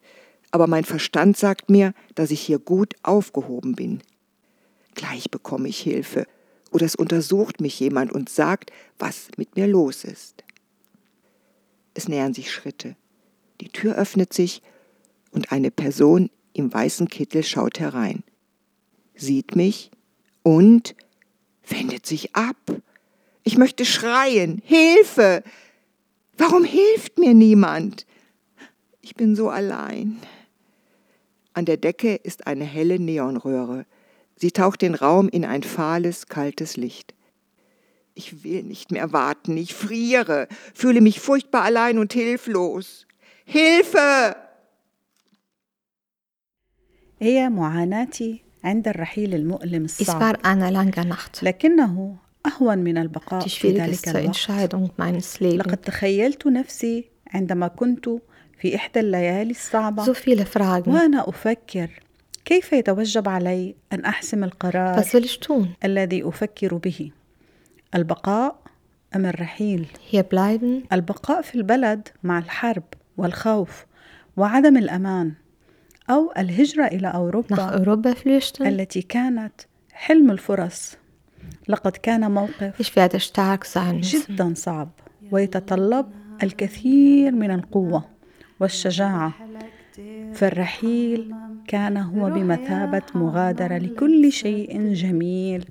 [0.49, 4.01] aber mein Verstand sagt mir, dass ich hier gut aufgehoben bin.
[4.95, 6.25] Gleich bekomme ich Hilfe
[6.71, 10.43] oder es untersucht mich jemand und sagt, was mit mir los ist.
[11.93, 12.95] Es nähern sich Schritte.
[13.61, 14.63] Die Tür öffnet sich
[15.31, 18.23] und eine Person im weißen Kittel schaut herein,
[19.15, 19.91] sieht mich
[20.43, 20.95] und
[21.67, 22.55] wendet sich ab.
[23.43, 25.43] Ich möchte schreien, Hilfe!
[26.37, 28.05] Warum hilft mir niemand?
[29.01, 30.19] Ich bin so allein.
[31.53, 33.85] An der Decke ist eine helle Neonröhre.
[34.35, 37.15] Sie taucht den Raum in ein fahles, kaltes Licht.
[38.13, 43.07] Ich will nicht mehr warten, ich friere, fühle mich furchtbar allein und hilflos.
[43.45, 44.35] Hilfe!
[47.21, 51.43] هي معاناتي عند الرحيل المؤلم Es الصعب war eine lange Nacht.
[51.43, 55.55] لكنه أهون من البقاء Die في ذلك schwierigste الوقت Entscheidung meines Lebens.
[55.67, 58.09] لقد تخيلت نفسي عندما كنت
[58.61, 60.87] في إحدى الليالي الصعبة So viele Fragen.
[60.87, 61.89] وأنا أفكر
[62.45, 65.65] كيف يتوجب علي أن أحسم القرار Was soll ich tun?
[65.85, 67.11] الذي أفكر به
[67.95, 68.59] البقاء
[69.15, 72.83] أم الرحيل Hier bleiben, البقاء في البلد مع الحرب
[73.17, 73.85] والخوف
[74.37, 75.33] وعدم الأمان
[76.09, 78.61] أو الهجرة إلى أوروبا Europa flüchten.
[78.61, 79.53] التي كانت
[79.93, 80.97] حلم الفرص
[81.67, 82.81] لقد كان موقف.
[84.01, 84.89] جدا صعب
[85.31, 86.05] ويتطلب
[86.43, 88.05] الكثير من القوة
[88.59, 89.33] والشجاعة
[90.33, 91.33] فالرحيل
[91.67, 95.65] كان هو بمثابة مغادرة لكل شيء جميل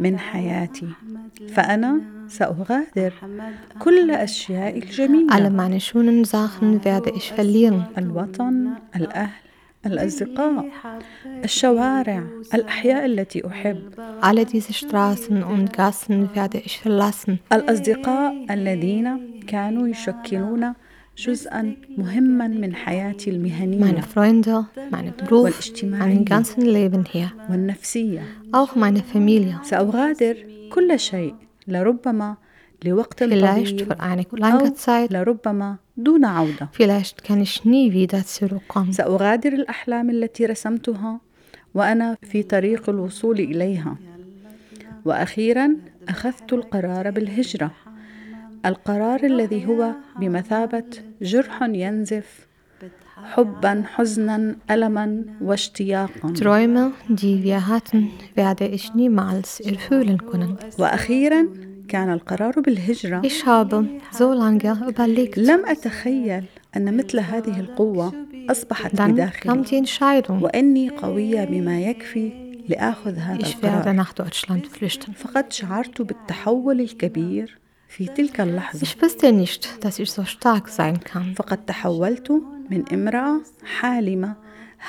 [0.00, 0.88] من حياتي
[1.48, 3.12] فأنا سأغادر
[3.78, 7.84] كل أشياء Alle الجميلة meine schönen Sachen werde ich verlieren.
[7.98, 9.47] الوطن الأهل
[9.86, 10.64] الأصدقاء
[11.44, 12.22] الشوارع
[12.54, 13.78] الأحياء التي أحب
[14.22, 17.38] Alle diese Straßen und Gassen werde ich verlassen.
[17.52, 20.72] الأصدقاء الذين كانوا يشكلون
[21.18, 27.30] جزءا مهما من حياتي Meine المهنية Freunde, meinen Beruf, والاجتماعية mein ganzen Leben hier.
[27.50, 29.58] والنفسية Auch meine Familie.
[29.62, 30.36] سأغادر
[30.72, 31.34] كل شيء
[31.68, 32.36] لربما
[32.84, 33.86] لوقت طويل
[34.44, 35.08] أو.
[35.10, 36.68] لربما دون عودة.
[38.92, 41.20] سأغادر الأحلام التي رسمتها
[41.74, 43.96] وأنا في طريق الوصول إليها
[45.04, 45.76] وأخيرا
[46.08, 47.70] أخذت القرار بالهجرة
[48.66, 50.84] القرار الذي هو بمثابة
[51.22, 52.48] جرح ينزف
[53.24, 60.56] حبا حزنا ألما واشتياقا Träume, die wir hatten, werde ich niemals erfüllen können.
[60.78, 63.20] وأخيرا كان القرار بالهجرة.
[63.24, 63.48] إيش
[65.38, 66.44] لم أتخيل
[66.76, 68.12] أن مثل هذه القوة
[68.50, 69.52] أصبحت بداخلي.
[70.42, 73.82] وأني قوية بما يكفي لآخذ هذا القرار.
[75.12, 78.80] فقد شعرت بالتحول الكبير في تلك اللحظة.
[81.34, 84.34] فقد تحولت من امرأة حالمة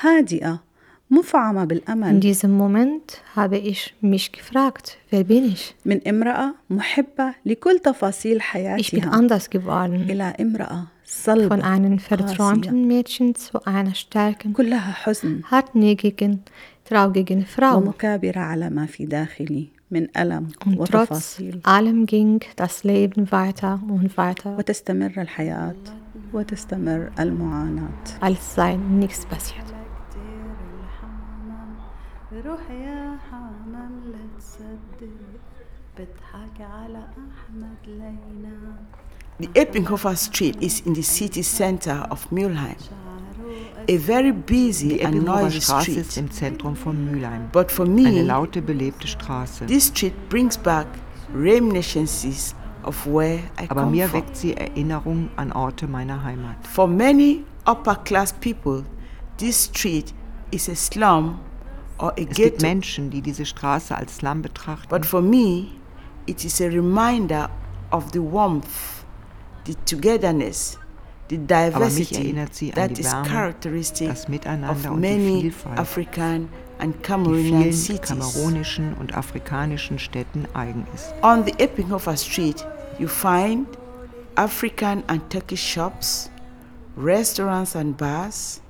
[0.00, 0.69] هادئة
[1.10, 5.74] مفعمة In بالأمل diesem Moment habe ich mich gefragt, wer bin ich?
[5.84, 10.10] من امرأة محبة لكل تفاصيل Ich bin حياتها anders geworden.
[10.10, 16.38] إلى امرأة Von صلبة einem قاسية verträumten Mädchen zu einer starken, كلها حزن hartnäckigen,
[16.84, 17.76] traurigen Frau.
[17.76, 23.80] ومكابرة على ما في داخلي من ألم Und trotz وتفاصيل allem ging das Leben weiter
[23.88, 25.74] und weiter, وتستمر الحياة
[26.32, 29.69] وتستمر المعاناة als sei nichts passiert.
[32.45, 35.15] روح يا حمام لا تصدق
[35.97, 38.75] بضحك على أحمد لينا
[39.39, 42.77] The Eppinghofer Street is in the city center of Mülheim.
[43.87, 46.17] A very busy Die and Eppinghofer noisy Straße ist street.
[46.25, 47.49] im Zentrum von Mülheim.
[47.51, 49.65] But for Eine me, laute, belebte Straße.
[49.67, 50.87] this street brings back
[51.33, 54.19] reminiscences of where I Aber come mir from.
[54.21, 56.55] weckt sie Erinnerungen an Orte meiner Heimat.
[56.67, 58.83] For many upper class people,
[59.37, 60.13] this street
[60.51, 61.48] is a slum or a
[62.16, 62.62] es gibt.
[62.62, 64.88] Menschen, die diese Straße als Slum betrachten.
[64.88, 65.66] But for me,
[66.26, 67.50] it is a reminder
[67.90, 69.04] of the warmth,
[69.66, 70.78] the togetherness,
[71.28, 72.58] the diversity that
[72.90, 76.48] die is Wärme, characteristic of many Vielfalt, African
[76.78, 78.00] and die Cameroonian cities.
[78.08, 81.12] kamerunischen und afrikanischen Städten eigen ist.
[81.22, 82.64] On the Epinhofer Street,
[82.98, 83.66] you find
[84.36, 86.30] African and Turkish shops,
[86.96, 88.60] restaurants and bars,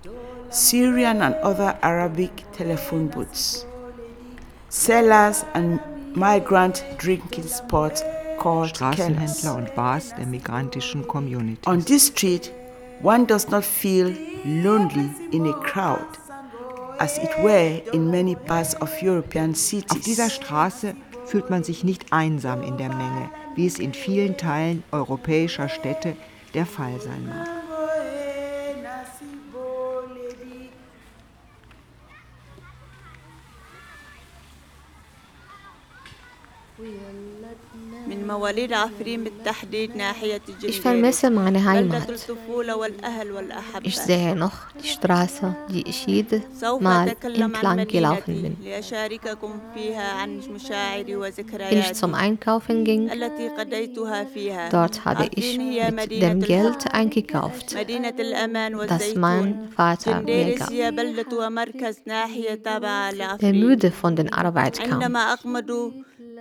[0.50, 3.64] Syrian and other Arabic telephone booths,
[4.68, 5.80] sellers and
[6.16, 8.02] migrant drinking spots
[8.36, 11.60] called Straßenhändler und Bars der migrantischen Community.
[11.66, 12.52] On this street,
[13.00, 14.12] one does not feel
[14.44, 16.18] lonely in a crowd,
[16.98, 19.90] as it were in many parts of European cities.
[19.92, 20.96] Auf dieser Straße
[21.26, 26.16] fühlt man sich nicht einsam in der Menge, wie es in vielen Teilen europäischer Städte
[26.54, 27.59] der Fall sein mag.
[40.62, 42.02] Ich vermisse meine Heimat.
[43.82, 44.52] Ich sehe noch
[44.82, 46.42] die Straße, die ich jedes
[46.80, 48.56] Mal entlang gelaufen bin.
[51.68, 53.10] Wenn ich zum Einkaufen ging,
[54.70, 57.76] dort habe ich mit dem Geld eingekauft,
[58.88, 60.70] das mein Vater mir gab.
[63.38, 65.00] Der müde von der Arbeit kam.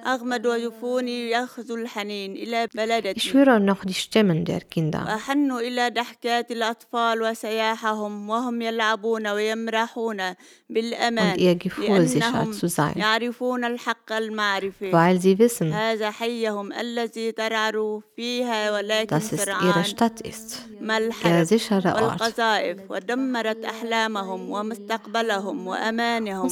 [0.06, 3.20] أغمض وجفوني يأخذ الحنين إلى بلدتي
[3.60, 5.04] noch die Stimmen der Kinder.
[5.08, 10.22] وأحن إلى ضحكات الأطفال وسياحهم وهم يلعبون ويمرحون
[10.70, 12.54] بالأمان لأنهم.
[12.96, 19.46] يعرفون الحق المعرفة Weil sie wissen, هذا حيهم الذي ترعروا فيها ولكن dass es ihre
[19.46, 20.56] سرعان Stadt ist.
[20.82, 21.48] ما الحرب.
[21.86, 26.50] والقذائف ودمرت أحلامهم ومستقبلهم وأمانهم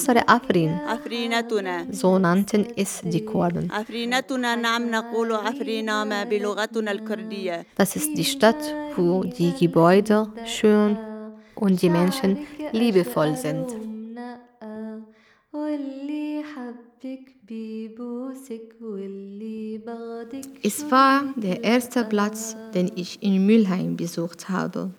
[0.87, 3.71] عفرينتنا so nannten es die worden.
[7.75, 10.97] Das ist die Stadt, wo die Gebäude schön
[11.55, 12.39] und die Menschen
[12.71, 13.67] liebevoll sind.
[20.63, 24.91] Es war der erste Platz, den ich in Mülheim besucht habe.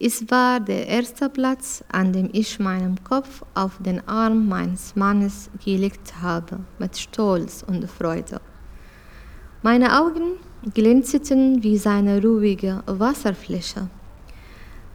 [0.00, 5.50] Es war der erste Platz, an dem ich meinen Kopf auf den Arm meines Mannes
[5.64, 8.40] gelegt habe, mit Stolz und Freude.
[9.62, 10.38] Meine Augen
[10.72, 13.88] glänzten wie seine ruhige Wasserfläche.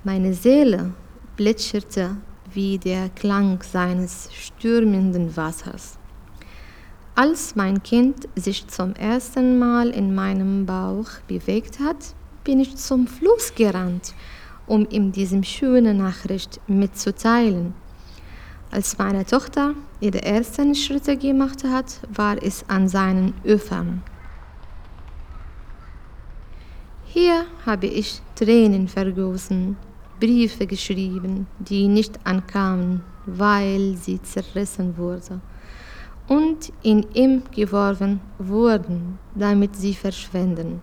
[0.06, 0.94] Meine Seele
[1.36, 2.16] plätscherte
[2.54, 5.98] wie der Klang seines stürmenden Wassers.
[7.14, 13.06] Als mein Kind sich zum ersten Mal in meinem Bauch bewegt hat, bin ich zum
[13.06, 14.14] Fluss gerannt,
[14.68, 17.74] um ihm diese schöne Nachricht mitzuteilen.
[18.72, 24.02] Als meine Tochter ihre ersten Schritte gemacht hat, war es an seinen Ufern.
[27.06, 29.78] Hier habe ich Tränen vergossen,
[30.20, 35.42] Briefe geschrieben, die nicht ankamen, weil sie zerrissen wurden
[36.28, 40.82] und in ihm geworfen wurden, damit sie verschwinden.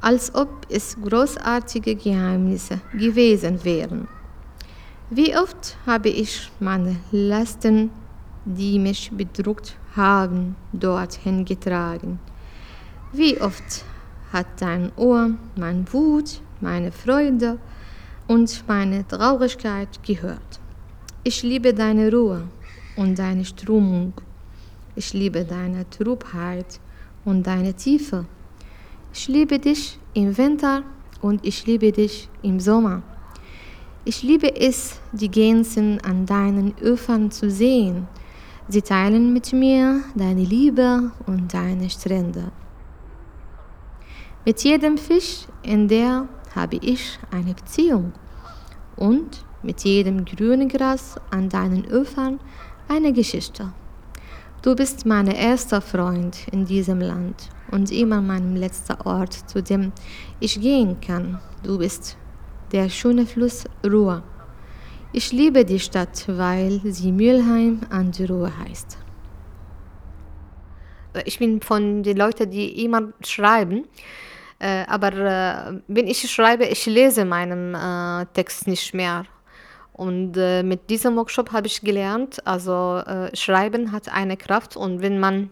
[0.00, 4.08] Als ob es großartige Geheimnisse gewesen wären.
[5.10, 7.90] Wie oft habe ich meine Lasten,
[8.44, 12.20] die mich bedrückt haben, dorthin getragen.
[13.12, 13.84] Wie oft
[14.32, 17.58] hat dein Ohr mein Wut, meine Freude
[18.26, 20.60] und meine Traurigkeit gehört.
[21.24, 22.44] Ich liebe deine Ruhe
[22.96, 24.12] und deine Strömung.
[24.94, 26.80] Ich liebe deine Trubheit
[27.24, 28.26] und deine Tiefe.
[29.12, 30.82] Ich liebe dich im Winter
[31.22, 33.02] und ich liebe dich im Sommer.
[34.04, 38.06] Ich liebe es, die Gänsen an deinen Ufern zu sehen.
[38.68, 42.52] Sie teilen mit mir deine Liebe und deine Strände.
[44.44, 48.12] Mit jedem Fisch in der habe ich eine Beziehung
[48.96, 52.38] und mit jedem grünen Gras an deinen Ufern
[52.88, 53.72] eine Geschichte.
[54.62, 59.92] Du bist mein erster Freund in diesem Land und immer mein letzter Ort, zu dem
[60.40, 61.40] ich gehen kann.
[61.62, 62.16] Du bist
[62.72, 64.22] der schöne Fluss Ruhr.
[65.12, 68.98] Ich liebe die Stadt, weil sie Mülheim an die Ruhr heißt.
[71.24, 73.86] Ich bin von den Leuten, die immer schreiben.
[74.58, 79.24] Äh, aber äh, wenn ich schreibe, ich lese meinen äh, Text nicht mehr.
[79.92, 83.02] Und mit diesem Workshop habe ich gelernt, also
[83.34, 85.50] Schreiben hat eine Kraft und wenn man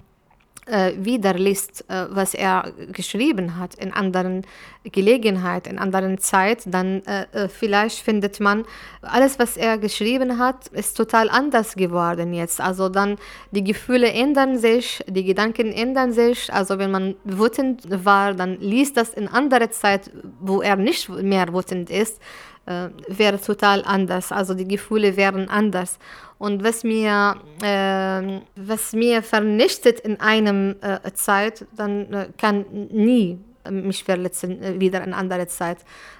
[0.66, 4.42] äh, wieder liest, äh, was er geschrieben hat in anderen
[4.84, 8.64] Gelegenheiten, in anderen Zeit, dann äh, äh, vielleicht findet man,
[9.02, 12.60] alles, was er geschrieben hat, ist total anders geworden jetzt.
[12.60, 13.16] Also dann
[13.50, 16.52] die Gefühle ändern sich, die Gedanken ändern sich.
[16.52, 20.10] Also wenn man wütend war, dann liest das in andere Zeit,
[20.40, 22.20] wo er nicht mehr wütend ist,
[22.66, 24.32] äh, wäre total anders.
[24.32, 25.98] Also die Gefühle wären anders.
[26.38, 33.38] Und was mir, äh, was mir vernichtet in einem äh, Zeit, dann äh, kann nie
[33.70, 35.78] mich verletzen äh, wieder in andere Zeit.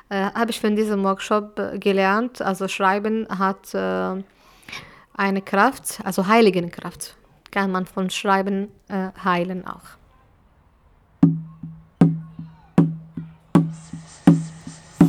[0.08, 2.40] Äh, Habe ich von diesem Workshop gelernt.
[2.40, 7.16] Also Schreiben hat eine Kraft, also Heiligenkraft.
[7.50, 9.96] Kann man von Schreiben heilen auch.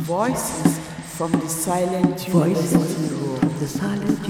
[0.06, 0.87] Voices
[1.18, 4.20] From the silent Voices of the silent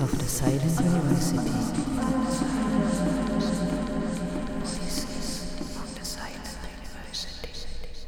[0.00, 1.50] of the silent university.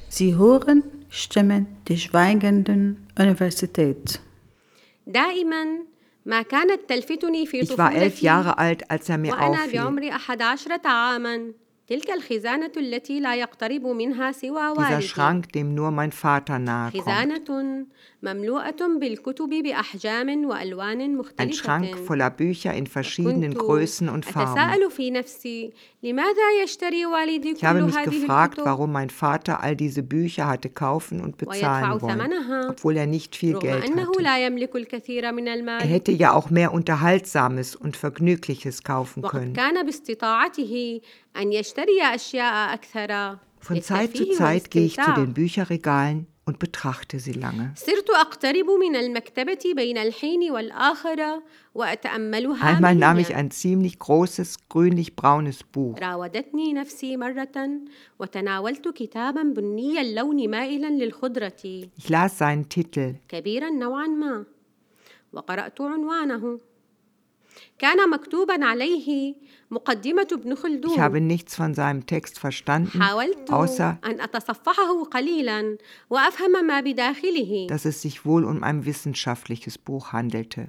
[0.09, 4.20] Sie hören Stimmen der schweigenden Universität.
[5.05, 5.12] Ich
[7.78, 9.80] war elf Jahre alt, als er mir auffiel.
[11.91, 16.91] تلك الخزانة التي لا يقترب منها سوى Dieser والدي Schrank, dem nur mein Vater nahe
[16.93, 17.03] kommt.
[17.03, 17.86] خزانة
[21.36, 24.60] Ein Schrank voller Bücher in verschiedenen Größen und Farben.
[27.56, 32.20] Ich habe mich gefragt, warum mein Vater all diese Bücher hatte kaufen und bezahlen wollen,
[32.68, 33.94] obwohl er nicht viel Geld hatte.
[35.80, 39.54] Er hätte ja auch mehr Unterhaltsames und Vergnügliches kaufen können.
[43.62, 47.72] Von Zeit zu Zeit gehe ich zu den Bücherregalen und betrachte sie lange.
[52.76, 55.97] Einmal nahm ich ein ziemlich großes grünlich-braunes Buch.
[61.97, 63.16] Ich las seinen Titel.
[70.92, 73.00] Ich habe nichts von seinem Text verstanden,
[73.48, 73.98] außer
[77.68, 80.68] dass es sich wohl um ein wissenschaftliches Buch handelte.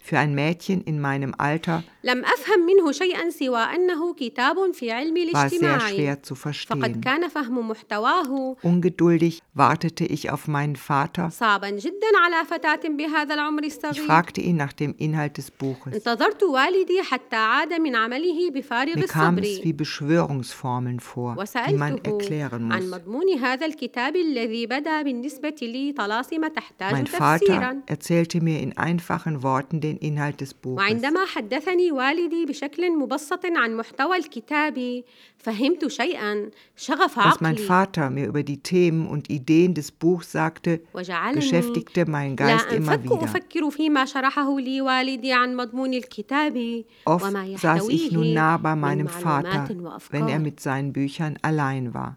[0.00, 5.15] Für ein Mädchen in meinem Alter لم أفهم منه شيئا سوى أنه كتاب في علم
[5.15, 6.99] war es sehr الاجتماع schwer zu فقد verstehen.
[7.03, 11.29] كان فهم محتواه Ungeduldig wartete ich auf meinen Vater.
[11.29, 15.93] صعبا جدا على فتاة بهذا العمر Ich الصغير fragte ihn nach dem Inhalt des Buches.
[15.93, 21.35] انتظرت والدي حتى عاد من عمله بفارغ Mir kam es الصبر wie Beschwörungsformeln vor,
[21.67, 22.93] die man وسألته erklären عن muss.
[22.93, 28.77] مضمون هذا الكتاب الذي بدا بالنسبة لي طلاسم تحتاج Mein تفسيرا Vater erzählte mir in
[28.77, 30.77] einfachen Worten den Inhalt des Buches.
[30.77, 35.03] وعندما حدثني والدي بشكل مبسط عن محتوى الكتاب
[35.37, 40.31] فهمت شيئا شغف Was mein عقلي Vater mir über die Themen und Ideen des Buchs
[40.31, 43.23] sagte, وجعلني beschäftigte meinen لا Geist immer أنفك wieder.
[43.23, 48.57] أفكر فيما شرحه لي والدي عن مضمون الكتاب Oft وما saß ich nun يحتويه nah
[48.57, 49.69] bei من meinem معلومات Vater,
[50.11, 52.15] wenn er وأفكار mit seinen Büchern allein war.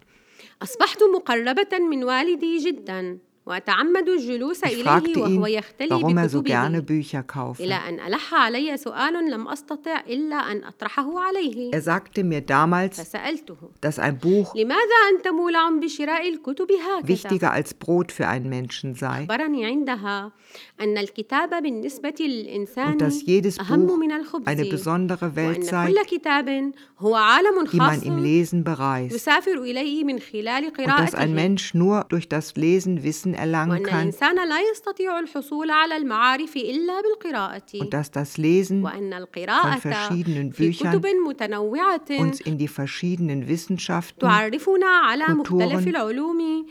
[0.63, 3.28] أصبحت مقربة من والدي جدا وأتعمد الجلوس
[4.68, 5.40] Ich fragte ihn,
[5.90, 7.62] warum er so gerne Bücher kaufe.
[11.72, 12.98] Er sagte mir damals,
[13.80, 14.54] dass ein Buch
[17.08, 19.26] wichtiger als Brot für einen Menschen sei
[22.92, 23.98] und dass jedes Buch
[24.46, 25.86] eine besondere Welt sei,
[27.70, 29.14] die man im Lesen bereist.
[30.68, 34.12] und dass ein Mensch nur durch das Lesen Wissen erlangen kann.
[37.80, 38.82] und dass das Lesen
[39.62, 40.92] von verschiedenen Büchern
[42.20, 44.20] uns in die verschiedenen Wissenschaften,
[45.44, 45.84] Kulturen,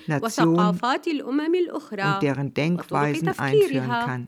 [0.08, 0.80] Nationen
[2.16, 3.90] und deren Denkweisen einführen.
[4.06, 4.28] Kann.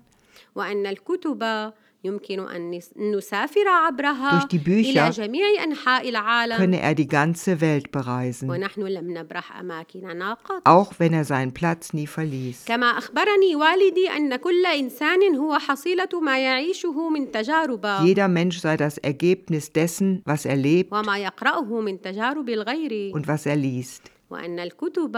[0.56, 1.72] وأن الكتب
[2.04, 7.08] يمكن أن نس- نسافر عبرها Durch die Bücher إلى جميع أنحاء العالم könne er die
[7.08, 12.66] ganze Welt bereisen, ونحن لم نبرح أماكننا قط auch wenn er seinen Platz nie verließ.
[12.68, 18.78] كما أخبرني والدي أن كل إنسان هو حصيلة ما يعيشه من تجارب Jeder Mensch sei
[18.78, 24.02] das Ergebnis dessen, was er lebt وما يقرأه من تجارب الغير und was er liest.
[24.32, 25.18] وأن الكتب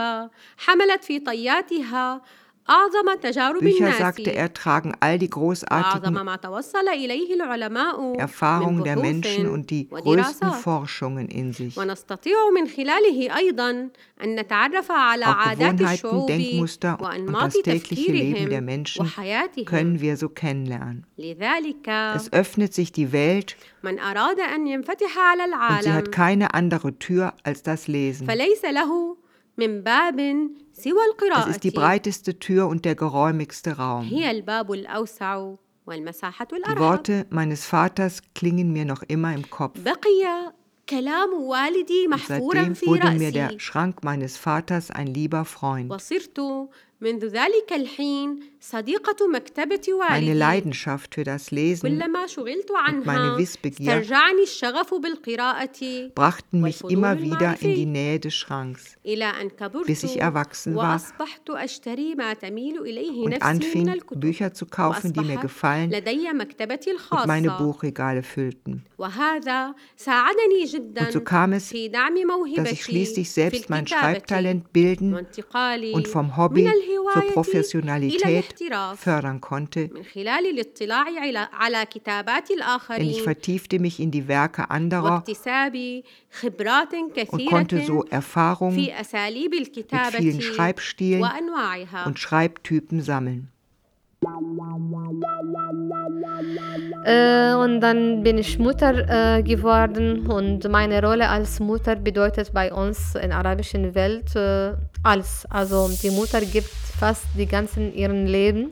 [0.58, 2.22] حملت في طياتها
[3.60, 6.16] Bücher, sagte er, tragen all die großartigen
[8.18, 11.78] Erfahrungen der Menschen und die größten Forschungen in sich.
[15.28, 19.12] Auch Gewohnheiten, Denkmuster und das tägliche Leben der Menschen
[19.66, 21.06] können wir so kennenlernen.
[22.16, 24.00] Es öffnet sich die Welt und
[25.84, 28.28] sie hat keine andere Tür als das Lesen.
[31.42, 34.06] Es ist die breiteste Tür und der geräumigste Raum.
[35.86, 39.78] Die Worte meines Vaters klingen mir noch immer im Kopf.
[42.12, 45.90] Und seitdem wurde mir der Schrank meines Vaters ein lieber Freund.
[50.10, 51.98] Meine Leidenschaft für das Lesen und
[53.06, 54.02] meine Wissbegier
[56.16, 58.98] brachten mich immer wieder in die Nähe des Schranks,
[59.86, 61.02] bis ich erwachsen war
[63.26, 68.86] und anfing, Bücher zu kaufen, die mir gefallen und meine Buchregale füllten.
[68.98, 69.12] Und
[71.12, 75.14] so kam es, dass ich schließlich selbst mein Schreibtalent bilden
[75.94, 76.70] und vom Hobby
[77.14, 78.56] zur Professionalität
[78.96, 79.90] fördern konnte,
[82.98, 85.24] denn ich vertiefte mich in die Werke anderer
[87.32, 88.94] und konnte so Erfahrungen mit
[90.18, 91.26] vielen Schreibstilen
[92.06, 93.50] und Schreibtypen sammeln.
[97.06, 102.72] Äh, und dann bin ich Mutter äh, geworden und meine Rolle als Mutter bedeutet bei
[102.72, 104.72] uns in der arabischen Welt äh,
[105.04, 105.46] alles.
[105.50, 108.70] Also die Mutter gibt fast die ganzen ihren Leben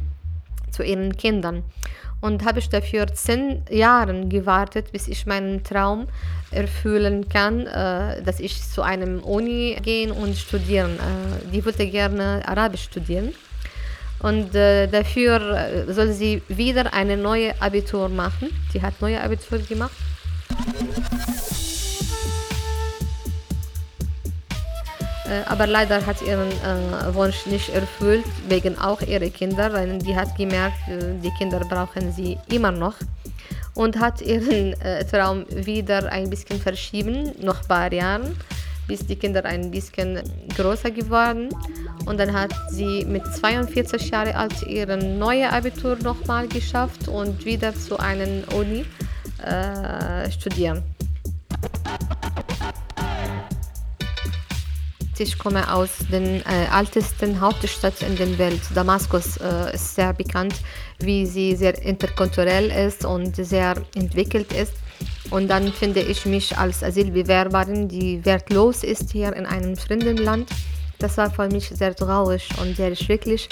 [0.72, 1.64] zu ihren Kindern.
[2.22, 6.08] Und habe ich dafür zehn Jahre gewartet, bis ich meinen Traum
[6.52, 10.92] erfüllen kann, äh, dass ich zu einem Uni gehen und studieren.
[10.92, 13.34] Äh, die wollte gerne Arabisch studieren.
[14.22, 18.50] Und äh, dafür äh, soll sie wieder eine neue Abitur machen.
[18.74, 19.92] Die hat neue Abitur gemacht.
[25.32, 30.16] Äh, aber leider hat ihren äh, Wunsch nicht erfüllt, wegen auch ihrer Kinder, weil die
[30.16, 32.96] hat gemerkt, äh, die Kinder brauchen sie immer noch
[33.74, 34.76] und hat ihren
[35.10, 38.36] Traum wieder ein bisschen verschieben, noch ein paar Jahren,
[38.92, 40.20] bis die Kinder ein bisschen
[40.58, 41.48] größer geworden.
[42.06, 47.74] Und dann hat sie mit 42 Jahren alt ihren neue Abitur nochmal geschafft und wieder
[47.74, 48.84] zu einer Uni
[49.46, 50.84] äh, studieren.
[55.18, 58.62] Ich komme aus der äh, ältesten Hauptstadt in der Welt.
[58.76, 60.56] Damaskus äh, ist sehr bekannt,
[61.00, 64.74] wie sie sehr interkulturell ist und sehr entwickelt ist.
[65.32, 70.50] Und dann finde ich mich als Asylbewerberin, die wertlos ist hier in einem fremden Land.
[71.00, 73.48] Das war für mich sehr traurig und sehr schrecklich.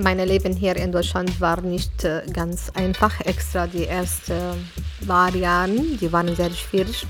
[0.00, 4.68] Mein Leben hier in Deutschland war nicht äh, ganz einfach, extra die ersten
[5.06, 7.06] paar Jahre, die waren sehr schwierig.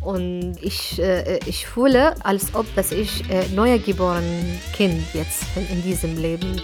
[0.00, 6.16] Und ich, äh, ich fühle, als ob dass ich äh, neugeboren Kind jetzt in diesem
[6.20, 6.60] Leben.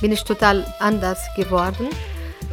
[0.00, 1.88] Bin ich total anders geworden.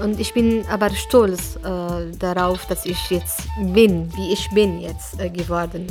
[0.02, 5.20] Und ich bin aber stolz äh, darauf, dass ich jetzt bin, wie ich bin jetzt
[5.20, 5.88] äh, geworden.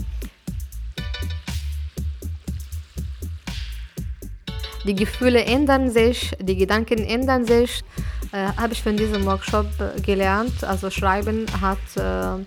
[4.85, 7.83] Die Gefühle ändern sich, die Gedanken ändern sich.
[8.33, 10.65] Äh, Habe ich von diesem Workshop äh, gelernt.
[10.65, 12.43] Also Schreiben hat äh,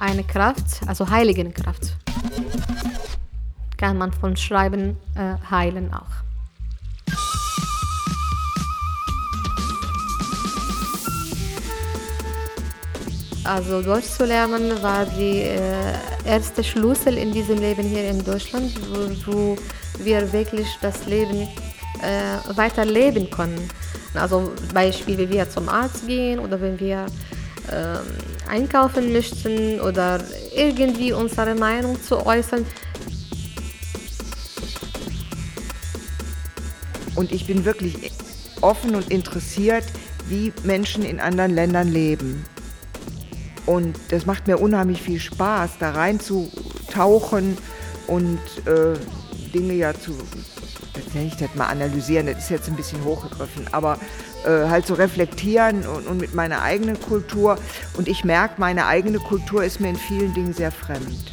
[0.00, 1.96] eine Kraft, also heiligen Kraft.
[3.78, 6.27] Kann man von Schreiben äh, heilen auch.
[13.48, 15.94] Also Deutsch zu lernen war die äh,
[16.26, 19.56] erste Schlüssel in diesem Leben hier in Deutschland, wo, wo
[20.04, 21.48] wir wirklich das Leben
[22.02, 23.70] äh, weiter leben können.
[24.12, 27.06] Also Beispiel, wie wir zum Arzt gehen oder wenn wir
[27.68, 30.22] äh, einkaufen möchten oder
[30.54, 32.66] irgendwie unsere Meinung zu äußern.
[37.14, 38.12] Und ich bin wirklich
[38.60, 39.84] offen und interessiert,
[40.28, 42.44] wie Menschen in anderen Ländern leben.
[43.68, 47.58] Und das macht mir unheimlich viel Spaß, da reinzutauchen
[48.06, 48.96] und äh,
[49.52, 50.12] Dinge ja zu,
[50.96, 53.98] jetzt nenne ich das mal analysieren, das ist jetzt ein bisschen hochgegriffen, aber
[54.46, 57.58] äh, halt zu reflektieren und, und mit meiner eigenen Kultur.
[57.98, 61.30] Und ich merke, meine eigene Kultur ist mir in vielen Dingen sehr fremd.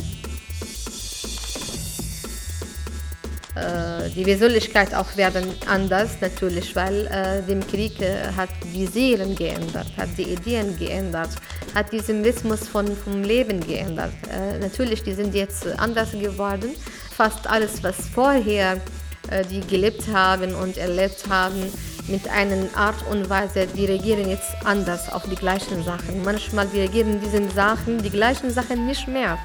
[3.56, 9.38] Äh, die Persönlichkeit auch werden anders natürlich, weil äh, dem Krieg äh, hat die Seelen
[9.38, 11.30] geändert, hat die Ideen geändert,
[11.76, 14.14] hat diesen Rhythmus von, vom Leben geändert.
[14.32, 16.72] Äh, natürlich, die sind jetzt anders geworden.
[17.16, 18.82] fast alles, was vorher
[19.30, 21.72] äh, die gelebt haben und erlebt haben,
[22.08, 26.24] mit einer Art und Weise, die reagieren jetzt anders auf die gleichen Sachen.
[26.24, 29.38] Manchmal reagieren diese Sachen, die gleichen Sachen nicht mehr.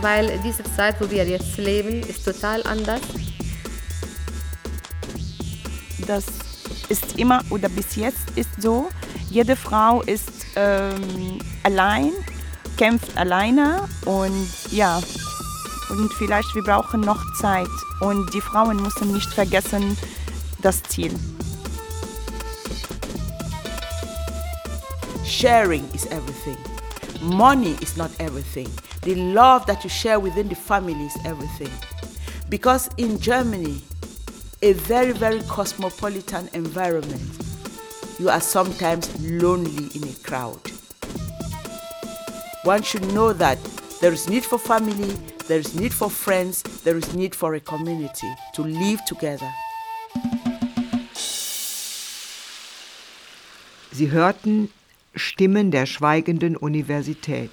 [0.00, 3.00] Weil diese Zeit, wo wir jetzt leben, ist total anders.
[6.06, 6.24] Das
[6.88, 8.88] ist immer oder bis jetzt ist so,
[9.30, 12.12] jede Frau ist ähm, allein,
[12.76, 15.00] kämpft alleine und ja,
[15.90, 17.68] und vielleicht wir brauchen noch Zeit
[18.00, 19.96] und die Frauen müssen nicht vergessen
[20.62, 21.14] das Ziel.
[25.24, 26.56] Sharing is everything.
[27.20, 28.68] Money is not everything.
[29.02, 31.70] The love that you share within the family is everything.
[32.48, 33.82] Because in Germany,
[34.62, 37.45] a very, very cosmopolitan environment,
[38.18, 40.60] you are sometimes lonely in a crowd.
[42.64, 43.58] One should know that
[44.00, 45.16] there is need for family,
[45.48, 49.50] there is need for friends, there is need for a community to live together.
[53.92, 54.68] Sie hörten
[55.14, 57.50] Stimmen der schweigenden Universität.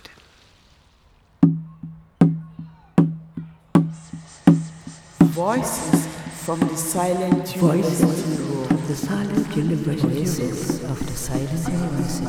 [5.20, 6.08] Voices
[6.46, 8.40] from the silent Voices university room.
[8.40, 8.43] of
[8.88, 10.08] the silent university.
[10.08, 12.28] Voices of the Silent University.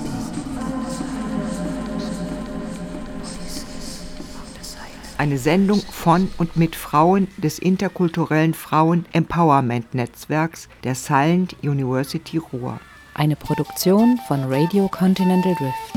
[5.16, 12.80] Eine Sendung von und mit Frauen des interkulturellen Frauen-Empowerment-Netzwerks der Silent University Ruhr.
[13.14, 15.92] Eine Produktion von Radio Continental Drift.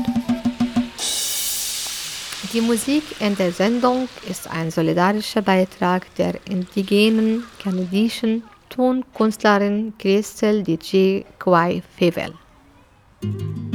[2.52, 8.42] Die Musik in der Sendung ist ein solidarischer Beitrag der indigenen kanadischen
[8.78, 12.32] spun kunstlerin Christel DJ Quai Fevel.
[13.20, 13.67] thank